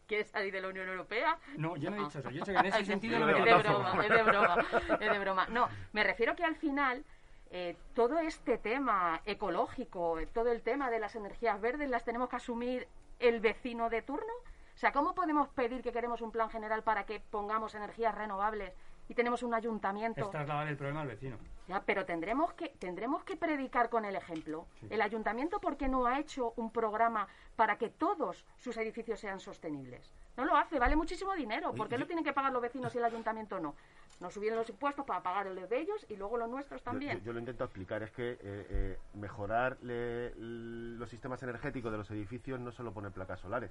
[0.07, 1.37] ¿Quieres salir de la Unión Europea?
[1.57, 2.31] No, yo no he dicho eso.
[2.31, 4.67] Yo he dicho que en ese sentido no me Es de broma, es de broma,
[5.01, 5.47] es de broma.
[5.49, 7.05] No, me refiero que al final.
[7.49, 12.37] Eh, todo este tema ecológico, todo el tema de las energías verdes, las tenemos que
[12.37, 12.89] asumir
[13.21, 14.33] el vecino de turno.
[14.75, 18.73] O sea, ¿cómo podemos pedir que queremos un plan general para que pongamos energías renovables
[19.09, 20.21] y tenemos un ayuntamiento.
[20.21, 21.39] Es trasladar el problema al vecino.
[21.69, 24.67] Ya, pero tendremos que tendremos que predicar con el ejemplo.
[24.89, 27.27] El ayuntamiento, ¿por qué no ha hecho un programa
[27.57, 30.15] para que todos sus edificios sean sostenibles?
[30.37, 31.73] No lo hace, vale muchísimo dinero.
[31.75, 33.75] ¿Por qué lo tienen que pagar los vecinos y el ayuntamiento no?
[34.21, 37.23] Nos subieron los impuestos para pagar los de ellos y luego los nuestros también.
[37.23, 42.61] Yo, lo intento explicar, es que eh, eh, mejorar los sistemas energéticos de los edificios
[42.61, 43.71] no solo pone placas solares.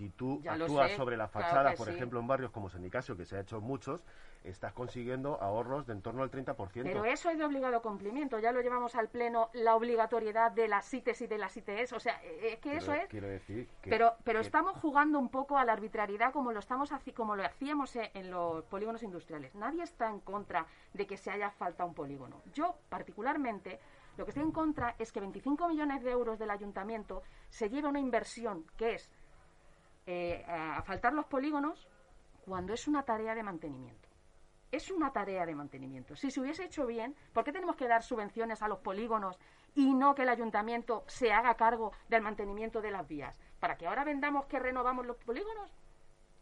[0.00, 3.40] Si tú actúas sobre la fachada, por ejemplo, en barrios como Sendicasio, que se ha
[3.40, 4.02] hecho muchos,
[4.44, 6.84] estás consiguiendo ahorros de en torno al 30%.
[6.84, 8.38] Pero eso es de obligado cumplimiento.
[8.38, 11.92] Ya lo llevamos al pleno la obligatoriedad de las CITES y de las ITS.
[11.92, 13.08] O sea, es que eso es.
[13.08, 17.36] Quiero decir pero pero estamos jugando un poco a la arbitrariedad como lo estamos como
[17.36, 19.54] lo hacíamos en los polígonos industriales.
[19.54, 22.40] Nadie está en contra de que se haya falta un polígono.
[22.54, 23.78] Yo particularmente
[24.16, 27.88] lo que estoy en contra es que 25 millones de euros del ayuntamiento se lleve
[27.88, 29.10] una inversión que es
[30.10, 31.88] eh, a faltar los polígonos
[32.44, 34.10] cuando es una tarea de mantenimiento
[34.70, 36.14] es una tarea de mantenimiento.
[36.16, 39.38] Si se hubiese hecho bien, ¿por qué tenemos que dar subvenciones a los polígonos
[39.74, 43.38] y no que el ayuntamiento se haga cargo del mantenimiento de las vías?
[43.58, 45.72] ¿Para que ahora vendamos que renovamos los polígonos?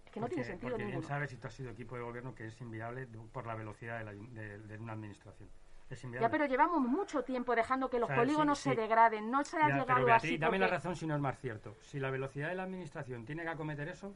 [0.04, 1.00] Es que no tiene sentido porque ninguno.
[1.00, 4.04] Bien sabes, si tú has sido equipo de gobierno, que es inviable por la velocidad
[4.04, 5.48] de, una administración.
[5.90, 9.30] Es ya, pero llevamos mucho tiempo dejando que los polígonos se degraden.
[9.30, 10.36] No se ha llegado pero, así.
[10.36, 11.76] Dame la razón si no es más cierto.
[11.80, 14.14] Si la velocidad de la administración tiene que acometer eso,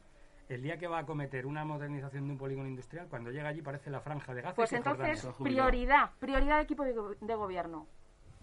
[0.49, 3.61] el día que va a cometer una modernización de un polígono industrial, cuando llega allí
[3.61, 4.55] parece la franja de Gaza.
[4.55, 7.87] Pues entonces, prioridad, prioridad de equipo de, gobierno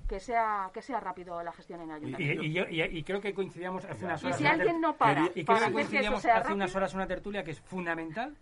[0.08, 2.42] que sea que sea rápido la gestión en ayuntamiento.
[2.42, 4.40] Y, y, creo que coincidíamos hace unas horas.
[4.40, 7.52] Y si alguien no para, y creo que coincidíamos hace unas horas una tertulia que
[7.52, 8.36] es fundamental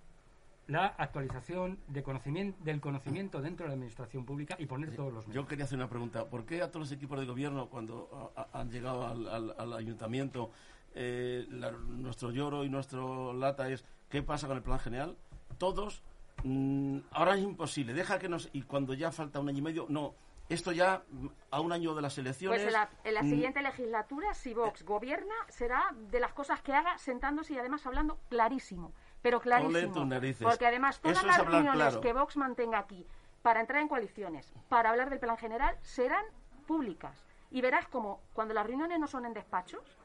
[0.68, 5.26] la actualización de conocimiento, del conocimiento dentro de la administración pública y poner todos los
[5.26, 5.42] medios.
[5.42, 6.26] Yo quería hacer una pregunta.
[6.26, 10.50] ¿Por qué a todos los equipos de gobierno, cuando han llegado al ayuntamiento,
[10.94, 11.46] eh,
[11.88, 15.16] nuestro lloro y nuestro lata es ¿qué pasa con el plan general?
[15.58, 16.02] Todos,
[16.44, 18.48] mm, ahora es imposible, deja que nos...
[18.52, 20.14] Y cuando ya falta un año y medio, no,
[20.48, 22.62] esto ya mm, a un año de las elecciones...
[22.62, 26.96] Pues en la, mm, siguiente legislatura, si Vox gobierna, será de las cosas que haga
[26.98, 28.92] sentándose y además hablando clarísimo.
[29.22, 30.08] Pero clarísimo.
[30.42, 33.06] Porque además todas las reuniones que Vox mantenga aquí
[33.42, 36.24] para entrar en coaliciones, para hablar del plan general, serán
[36.66, 37.24] públicas.
[37.50, 39.98] Y verás como cuando las reuniones no son en despachos,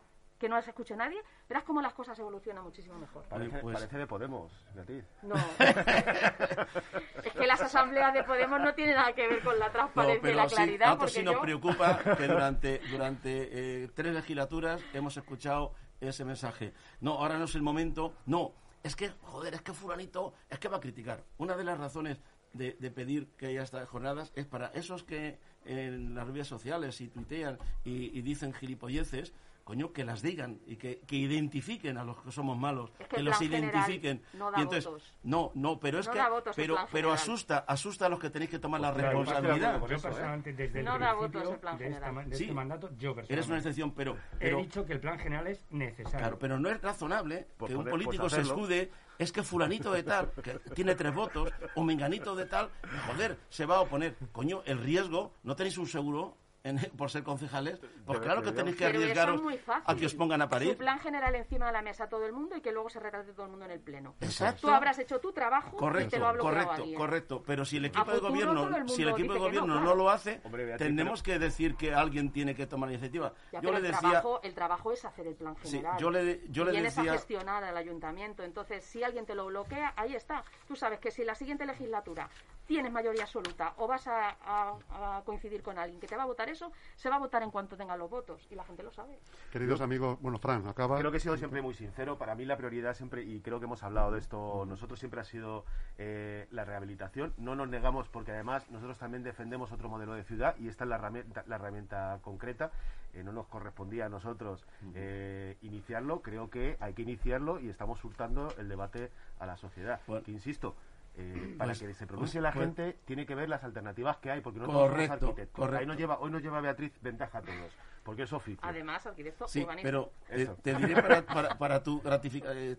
[0.44, 3.24] que no las escuche nadie, verás cómo las cosas evolucionan muchísimo mejor.
[3.30, 5.06] Parece, pues de Podemos, Beatriz.
[5.22, 5.36] No.
[7.24, 10.34] es que las asambleas de Podemos no tienen nada que ver con la transparencia y
[10.34, 11.00] la claridad.
[11.08, 16.74] Sí, sí nos preocupa que durante, durante eh, tres legislaturas hemos escuchado ese mensaje.
[17.00, 18.14] No, ahora no es el momento.
[18.26, 18.52] No,
[18.84, 21.24] es que, joder, es que fulanito, es que va a criticar.
[21.38, 22.20] Una de las razones
[22.54, 27.08] de, pedir que haya estas jornadas es para esos que en las redes sociales y
[27.08, 32.22] tuitean y, y dicen gilipolleces, coño, que las digan y que, que identifiquen a los
[32.22, 34.22] que somos malos, que, los identifiquen.
[34.34, 35.14] No, da entonces, votos.
[35.24, 36.20] no, no, pero es que
[36.56, 39.80] pero pero asusta, asusta a los que tenéis que tomar la responsabilidad.
[39.80, 41.30] Yo personalmente desde el principio
[41.78, 41.88] de,
[42.32, 45.66] este, mandato, yo personalmente eres una excepción, pero, he dicho que el plan general es
[45.72, 46.20] necesario.
[46.20, 50.32] Claro, pero no es razonable que un político se escude es que fulanito de tal,
[50.32, 52.70] que tiene tres votos, o menganito de tal,
[53.08, 54.16] joder, se va a oponer.
[54.32, 56.38] Coño, el riesgo, ¿no tenéis un seguro?
[56.98, 60.72] por ser concejales, pues claro que tenéis que arriesgaros a que os pongan a parir.
[60.72, 63.02] Su plan general encima de la mesa a todo el mundo y que luego se
[63.02, 64.16] retrate todo el mundo en el pleno.
[64.22, 64.68] Exacto.
[64.68, 67.44] Tú habrás hecho tu trabajo correcto, y te lo ha Correcto, correcto.
[67.46, 70.42] Pero si el equipo de gobierno, si el equipo de gobierno no, lo hace,
[70.78, 73.34] tenemos que decir que alguien tiene que tomar la iniciativa.
[73.62, 75.98] yo le decía, el trabajo, el trabajo es hacer el plan general.
[76.00, 78.42] yo le, yo le Vienes a gestionar al ayuntamiento.
[78.44, 80.44] Entonces, si alguien te lo bloquea, ahí está.
[80.68, 82.30] Tú sabes que si la siguiente legislatura
[82.66, 86.72] tienes mayoría absoluta o vas a, coincidir con alguien que te va a votar eso,
[86.96, 89.20] se va a votar en cuanto tenga los votos y la gente lo sabe.
[89.52, 90.98] Queridos amigos, bueno, Fran, acaba.
[90.98, 92.18] Creo que he sido siempre muy sincero.
[92.18, 95.24] Para mí la prioridad siempre, y creo que hemos hablado de esto, nosotros siempre ha
[95.24, 95.66] sido
[95.98, 97.34] eh, la rehabilitación.
[97.38, 100.90] No nos negamos porque además nosotros también defendemos otro modelo de ciudad y esta es
[100.90, 102.72] la herramienta, la herramienta concreta.
[103.14, 106.22] Eh, no nos correspondía a nosotros eh, iniciarlo.
[106.22, 110.00] Creo que hay que iniciarlo y estamos hurtando el debate a la sociedad.
[110.26, 110.76] Que insisto,
[111.16, 114.18] eh, para pues, que se pronuncie pues, la pues gente, tiene que ver las alternativas
[114.18, 115.88] que hay, porque no correcto, todos arquitectos.
[115.88, 117.72] Nos lleva, hoy nos lleva Beatriz ventaja a todos,
[118.04, 118.60] porque es oficio.
[118.64, 122.78] Además, arquitecto sí, pero eh, te diré para, para, tu, eh,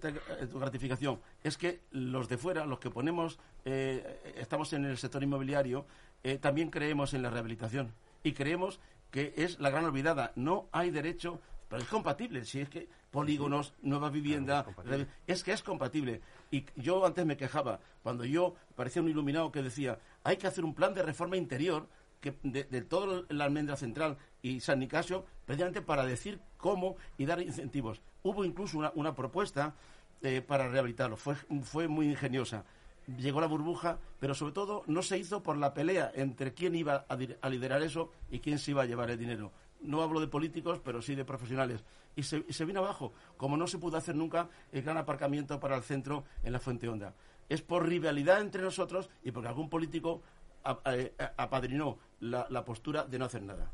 [0.51, 5.87] tu, gratificación, es que los de fuera, los que ponemos, estamos en el sector inmobiliario,
[6.41, 7.93] también creemos en la rehabilitación
[8.25, 8.81] y creemos
[9.11, 10.33] que es la gran olvidada.
[10.35, 14.67] No hay derecho, pero es compatible, si es que polígonos, nueva vivienda,
[15.29, 16.21] es que es compatible.
[16.55, 20.65] Y yo antes me quejaba, cuando yo parecía un iluminado que decía, hay que hacer
[20.65, 21.89] un plan de reforma interior
[22.21, 27.43] que de, toda la almendra central y San Nicasio, precisamente para decir cómo y dar
[27.43, 28.03] incentivos.
[28.23, 29.75] Hubo incluso una, propuesta
[30.23, 31.35] eh, para rehabilitarlo, fue,
[31.65, 32.65] fue muy ingeniosa.
[33.19, 37.05] Llegó la burbuja, pero sobre todo no se hizo por la pelea entre quién iba
[37.09, 39.51] a, liderar eso y quién se iba a llevar el dinero.
[39.85, 41.85] No hablo de políticos, pero sí de profesionales
[42.17, 45.83] y se, vino abajo, como no se pudo hacer nunca el gran aparcamiento para el
[45.83, 47.15] centro en la Fuente Honda.
[47.49, 50.23] Es por rivalidad entre nosotros y porque algún político
[50.87, 53.71] eh, apadrinó la, la postura de no hacer nada.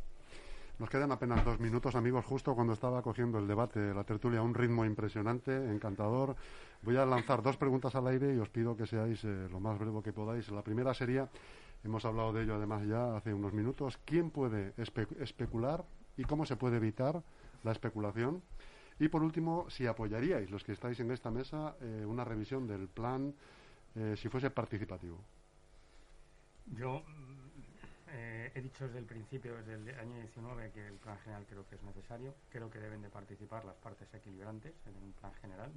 [0.79, 4.43] Nos quedan apenas dos minutos, amigos, justo cuando estaba cogiendo el debate, la tertulia, a
[4.43, 6.37] un ritmo impresionante, encantador.
[6.83, 9.79] Voy a lanzar dos preguntas al aire y os pido que seáis eh, lo más
[9.79, 10.51] breve que podáis.
[10.51, 11.29] La primera sería,
[11.85, 15.85] hemos hablado de ello además ya hace unos minutos, ¿quién puede especular
[16.21, 17.23] y cómo se puede evitar
[17.65, 18.43] la especulación.
[18.99, 22.89] Y por último, si apoyaríais, los que estáis en esta mesa, eh, una revisión del
[22.89, 23.35] plan
[23.95, 25.17] eh, si fuese participativo.
[26.77, 27.03] Yo
[28.09, 31.67] eh, he dicho desde el principio, desde el año 19, que el plan general creo
[31.67, 32.35] que es necesario.
[32.51, 35.73] Creo que deben de participar las partes equilibrantes en un plan general.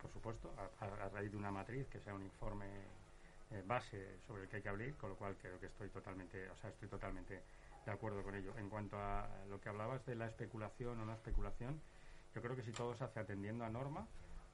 [0.00, 2.66] por supuesto, a, a, raíz de una matriz que sea un informe
[3.66, 6.56] base sobre el que hay que abrir, con lo cual creo que estoy totalmente, o
[6.56, 7.42] sea, estoy totalmente
[7.84, 8.56] de acuerdo con ello.
[8.58, 11.80] En cuanto a lo que hablabas de la especulación o no especulación,
[12.34, 14.06] yo creo que si todo se hace atendiendo a norma,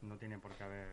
[0.03, 0.89] no tiene por qué haber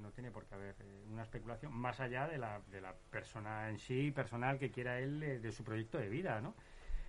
[0.00, 3.68] no tiene por qué haber eh, una especulación más allá de la, de la persona
[3.68, 6.54] en sí, personal que quiera él de su proyecto de vida, ¿no?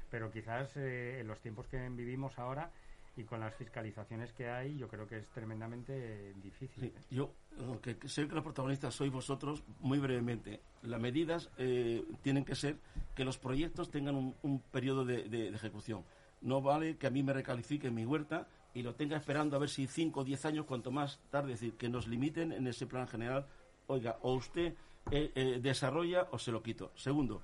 [0.09, 2.69] Pero quizás eh, en los tiempos que vivimos ahora
[3.17, 6.93] y con las fiscalizaciones que hay, yo creo que es tremendamente difícil.
[7.09, 12.55] yo, aunque sé que los protagonistas sois vosotros, muy brevemente, las medidas eh, tienen que
[12.55, 12.77] ser
[13.13, 16.03] que los proyectos tengan un, periodo de, ejecución.
[16.41, 19.69] No vale que a mí me recalifique mi huerta y lo tenga esperando a ver
[19.69, 22.87] si 5 o 10 años, cuanto más tarde, es decir, que nos limiten en ese
[22.87, 23.45] plan general,
[23.87, 24.73] oiga, o usted
[25.11, 26.91] eh, eh, desarrolla o se lo quito.
[26.95, 27.41] Segundo,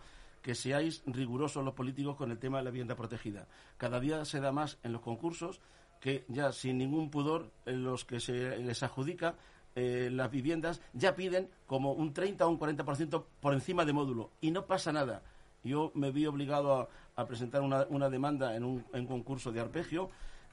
[0.47, 3.49] que seáis rigurosos los políticos con el tema de la vivienda protegida.
[3.75, 5.59] Cada día se da más en los concursos
[5.99, 9.35] que ya sin ningún pudor los que se les adjudica
[9.75, 14.31] eh, las viviendas ya piden como un 30 o un 40% por encima de módulo
[14.39, 15.21] y no pasa nada.
[15.65, 16.87] Yo me vi obligado
[17.17, 20.09] a, presentar una, demanda en un concurso de arpegio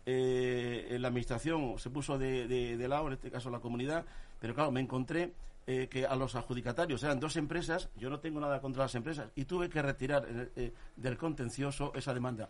[0.07, 4.05] eh, la administración se puso de, de, lado, en este caso la comunidad,
[4.38, 5.32] pero claro, me encontré
[5.66, 9.30] eh, que a los adjudicatarios eran dos empresas, yo no tengo nada contra las empresas,
[9.34, 12.48] y tuve que retirar eh, del contencioso esa demanda.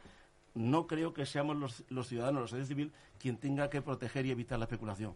[0.54, 4.30] No creo que seamos los, los ciudadanos, la sociedad civil, quien tenga que proteger y
[4.30, 5.14] evitar la especulación.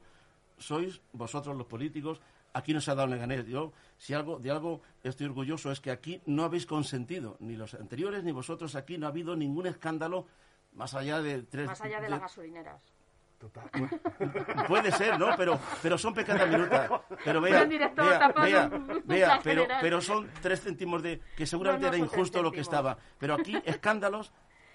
[0.59, 2.21] Sois vosotros los políticos,
[2.53, 3.47] aquí no se ha dado Leganés.
[3.47, 7.75] Yo, si algo, de algo estoy orgulloso, es que aquí no habéis consentido, ni los
[7.75, 10.27] anteriores ni vosotros aquí, no ha habido ningún escándalo
[10.73, 11.67] más allá de tres...
[11.67, 12.98] Más allá de, las gasolineras.
[13.39, 13.71] Total.
[14.69, 15.37] Puede ser, ¿no?
[15.37, 16.91] Pero, pero son pequeñas minutas.
[17.25, 18.69] Pero vea, vea,
[19.05, 21.21] vea, pero, pero son tres céntimos de...
[21.37, 22.99] que seguramente era injusto lo que estaba.
[23.19, 24.33] Pero aquí, escándalos,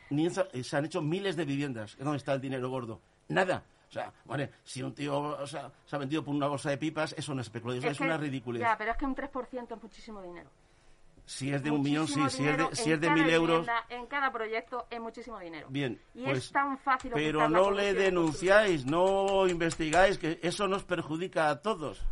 [0.10, 1.98] ni se han hecho miles de viviendas.
[1.98, 3.02] ¿Dónde está el dinero gordo?
[3.28, 3.64] Nada.
[3.90, 7.36] O sea, vale, si un tío se ha vendido por una bolsa de pipas, eso
[7.36, 8.62] no es especulación, es, una ridiculez.
[8.62, 10.50] Ya, pero es que un 3% es muchísimo dinero.
[11.26, 12.22] Si es de un millón, sí.
[12.30, 13.66] Si es de, si es de mil euros.
[13.90, 15.68] En cada proyecto es muchísimo dinero.
[15.70, 16.00] Bien.
[16.14, 17.12] Y es pues, tan fácil.
[17.14, 22.06] Pero no le denunciáis, no investigáis, que eso nos perjudica a todos.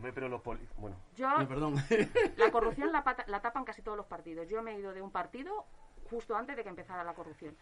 [0.00, 0.42] Pero los
[0.76, 0.96] bueno.
[1.16, 1.74] Yo, perdón.
[2.36, 4.48] La corrupción la, la tapan casi todos los partidos.
[4.48, 5.66] Yo me he ido de un partido
[6.08, 7.56] justo antes de que empezara la corrupción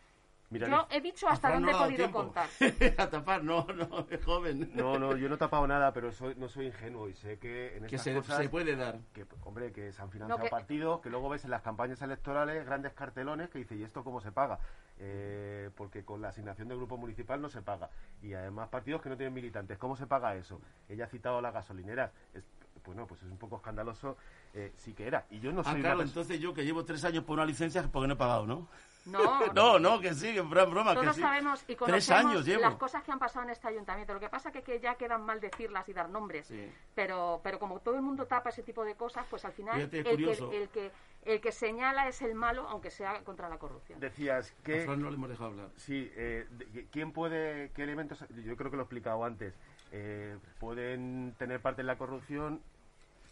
[0.50, 2.48] yo he dicho hasta dónde he podido contar.
[2.98, 4.70] a tapar, no, no, es joven.
[4.74, 7.76] No, no, yo no he tapado nada, pero soy, no soy ingenuo y sé que
[7.76, 8.98] en estas que se, se puede dar.
[9.12, 12.92] Que, hombre, que se han financiado partidos, que luego ves en las campañas electorales grandes
[12.92, 14.58] cartelones que dice, ¿y esto cómo se paga?
[14.98, 17.90] Eh, porque con la asignación de grupo municipal no se paga.
[18.22, 20.60] Y además partidos que no tienen militantes, ¿cómo se paga eso?
[20.88, 22.12] Ella ha citado las gasolineras.
[22.32, 22.44] Es,
[22.84, 24.16] bueno, pues es un poco escandaloso,
[24.54, 25.26] eh, sí que era.
[25.30, 25.80] Y yo no ah, soy...
[25.80, 28.46] Ah, claro, entonces yo que llevo tres años por una licencia porque no he pagado,
[28.46, 28.68] ¿no?
[29.06, 30.92] No, no, no, que sí, en broma.
[30.92, 31.20] Todos que sí.
[31.20, 34.12] sabemos y conocemos las cosas que han pasado en este ayuntamiento.
[34.12, 36.52] Lo que pasa es que, ya quedan mal decirlas y dar nombres.
[36.94, 39.90] Pero, pero como todo el mundo tapa ese tipo de cosas, pues al final el
[39.90, 40.90] que, el, que,
[41.24, 44.00] el que señala es el malo, aunque sea contra la corrupción.
[44.00, 44.82] Decías que...
[44.82, 45.70] A no le hemos dejado hablar.
[45.76, 46.46] Sí, eh,
[46.90, 49.54] ¿quién puede, qué elementos, yo creo que lo he explicado antes,
[49.92, 52.60] eh, pueden tener parte en la corrupción?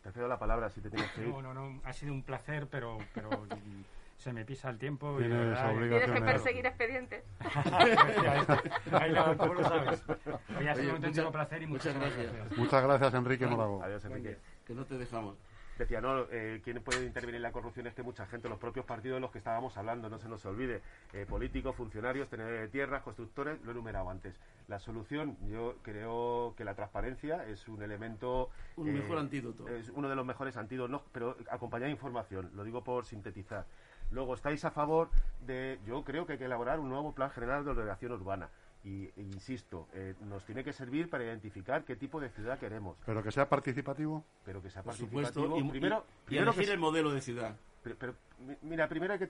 [0.03, 1.29] Te cedo la palabra si te tienes que ir.
[1.29, 2.99] No, no, no, ha sido un placer, pero...
[3.14, 3.31] pero
[4.16, 5.20] se me pisa el tiempo.
[5.20, 7.24] y Tienes que perseguir expedientes.
[8.92, 10.02] Ahí lo, ¿cómo lo sabes?
[10.08, 12.56] ha sido un auténtico placer y muchas, gracias.
[12.56, 13.82] Muchas gracias, Enrique Morago.
[13.82, 14.38] Adiós, Enrique.
[14.66, 15.36] Que no te dejamos.
[15.78, 17.88] Decía, no, eh, ¿quién puede intervenir en la corrupción?
[17.88, 20.46] Es que mucha gente, los propios partidos de los que estábamos hablando, no se nos
[20.46, 24.38] olvide, eh, políticos, funcionarios, tener tierras, constructores, lo he enumerado antes.
[24.68, 28.50] La solución, yo creo que la transparencia es un elemento...
[28.76, 29.68] Un mejor eh, antídoto.
[29.68, 33.66] Es uno de los mejores antídotos, pero acompañar información, lo digo por sintetizar.
[34.14, 35.10] Luego, estáis a favor
[35.44, 38.48] de, yo creo que hay que elaborar un nuevo plan general de ordenación urbana.
[38.84, 42.96] Y, e insisto, eh, nos tiene que servir para identificar qué tipo de ciudad queremos.
[43.04, 44.22] Pero que sea participativo.
[44.44, 45.58] Pero que sea participativo.
[45.58, 47.56] y, primero, primero que el modelo de ciudad.
[47.85, 48.14] Pero,
[48.62, 49.28] mira, primero hay que eh,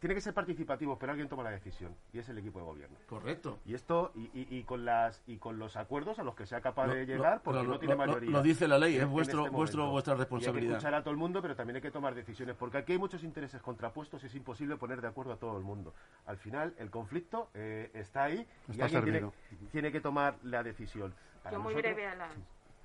[0.00, 2.96] tiene que ser participativo, pero alguien toma la decisión y es el equipo de gobierno.
[3.08, 3.60] Correcto.
[3.64, 6.88] Y esto y, y, con las y con los acuerdos a los que sea capaz
[6.88, 8.30] de llegar, porque no tiene mayoría.
[8.30, 10.62] Lo, dice la ley, es vuestro este vuestro vuestra responsabilidad.
[10.62, 12.92] hay que escuchar a todo el mundo, pero también hay que tomar decisiones, porque aquí
[12.92, 15.94] hay muchos intereses contrapuestos y es imposible poner de acuerdo a todo el mundo.
[16.26, 19.30] Al final, el conflicto eh, está ahí y alguien
[19.70, 21.14] tiene, que tomar la decisión.
[21.50, 22.28] Yo muy breve a la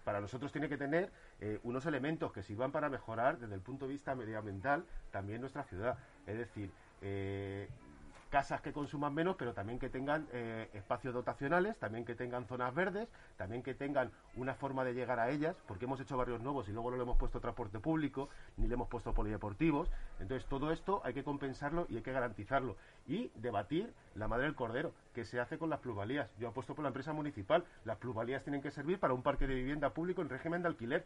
[0.07, 3.87] para nosotros tiene que tener eh, unos elementos que sirvan para mejorar desde el punto
[3.87, 5.97] de vista medioambiental también nuestra ciudad.
[6.25, 7.67] Es decir, eh,
[8.29, 12.73] casas que consuman menos, pero también que tengan eh, espacios dotacionales, también que tengan zonas
[12.73, 16.69] verdes, también que tengan una forma de llegar a ellas, porque hemos hecho barrios nuevos
[16.69, 19.89] y luego no le hemos puesto transporte público, ni le hemos puesto polideportivos.
[20.21, 22.77] Entonces, todo esto hay que compensarlo y hay que garantizarlo.
[23.07, 26.29] Y debatir la madre del cordero, que se hace con las plusvalías.
[26.39, 27.63] Yo apuesto por la empresa municipal.
[27.85, 31.05] Las plusvalías tienen que servir para un parque de vivienda público en régimen de alquiler.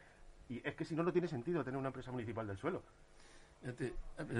[0.49, 2.82] Y es que si no, no tiene sentido tener una empresa municipal del suelo.
[3.78, 3.93] Te,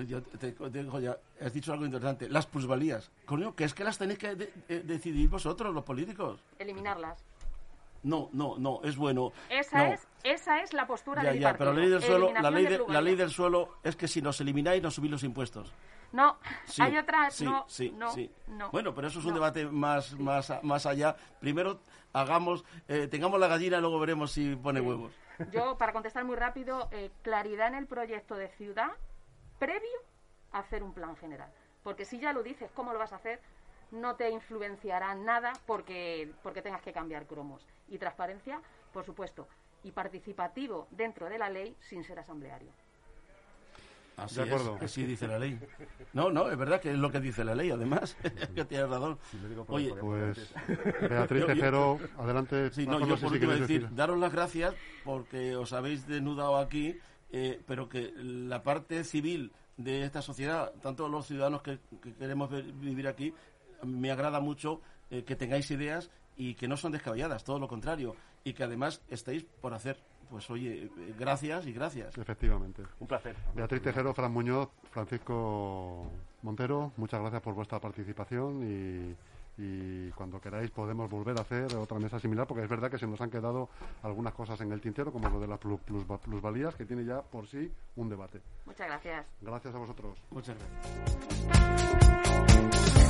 [0.08, 2.28] ya, has dicho algo interesante.
[2.28, 3.12] Las plusvalías.
[3.26, 4.36] Coño, que es que las tenéis que
[4.68, 6.42] decidir vosotros, los políticos.
[6.58, 7.24] Eliminarlas.
[8.04, 9.32] No, no, no, es bueno.
[9.48, 12.66] Esa, es, esa es la postura del ya, Pero la ley del suelo, la ley,
[12.66, 15.72] de, la ley del suelo es que si nos elimináis, nos subís los impuestos.
[16.12, 16.38] No,
[16.80, 17.36] hay otras.
[17.36, 18.32] Sí, no, sí, no, sí.
[18.72, 21.16] Bueno, pero eso es un debate más, más, más allá.
[21.40, 21.80] Primero
[22.14, 25.14] hagamos, eh, tengamos la gallina y luego veremos si pone huevos.
[25.52, 28.92] Yo, para contestar muy rápido, eh, claridad en el proyecto de ciudad
[29.58, 29.90] previo
[30.52, 31.52] a hacer un plan general.
[31.84, 33.40] Porque si ya lo dices, ¿cómo lo vas a hacer?
[33.92, 37.66] No te influenciará nada porque, porque tengas que cambiar cromos.
[37.88, 38.62] Y transparencia,
[38.94, 39.48] por supuesto.
[39.84, 42.72] Y participativo dentro de la ley sin ser asambleario.
[44.18, 44.76] Así de acuerdo.
[44.78, 45.60] Es, así dice la ley.
[46.14, 48.18] No, no, es verdad que es lo que dice la ley, además.
[48.56, 49.18] que tienes razón.
[49.68, 50.54] Oye, pues
[51.10, 52.70] Beatriz Tejero, adelante.
[52.72, 57.00] Sí, no, yo por último decir, daros las gracias porque os habéis desnudado aquí
[57.32, 61.80] eh, pero que la parte civil de esta sociedad, tanto los ciudadanos que,
[62.20, 63.34] queremos vivir aquí,
[63.84, 68.16] me agrada mucho eh, que tengáis ideas y que no son descabelladas, todo lo contrario,
[68.44, 69.98] y que además estáis por hacer
[70.32, 72.18] pues oye, gracias y gracias.
[72.18, 72.84] Efectivamente.
[73.00, 73.36] Un placer.
[73.54, 76.10] Beatriz Tejero, Fran Muñoz, Francisco
[76.42, 79.16] Montero, muchas gracias por vuestra participación y,
[80.16, 83.22] cuando queráis podemos volver a hacer otra mesa similar porque es verdad que se nos
[83.22, 83.70] han quedado
[84.02, 87.72] algunas cosas en el tintero como lo de las plusvalías que tiene ya por sí
[87.96, 88.42] un debate.
[88.66, 89.24] Muchas gracias.
[89.40, 90.18] Gracias a vosotros.
[90.32, 90.58] Muchas
[91.52, 93.01] gracias.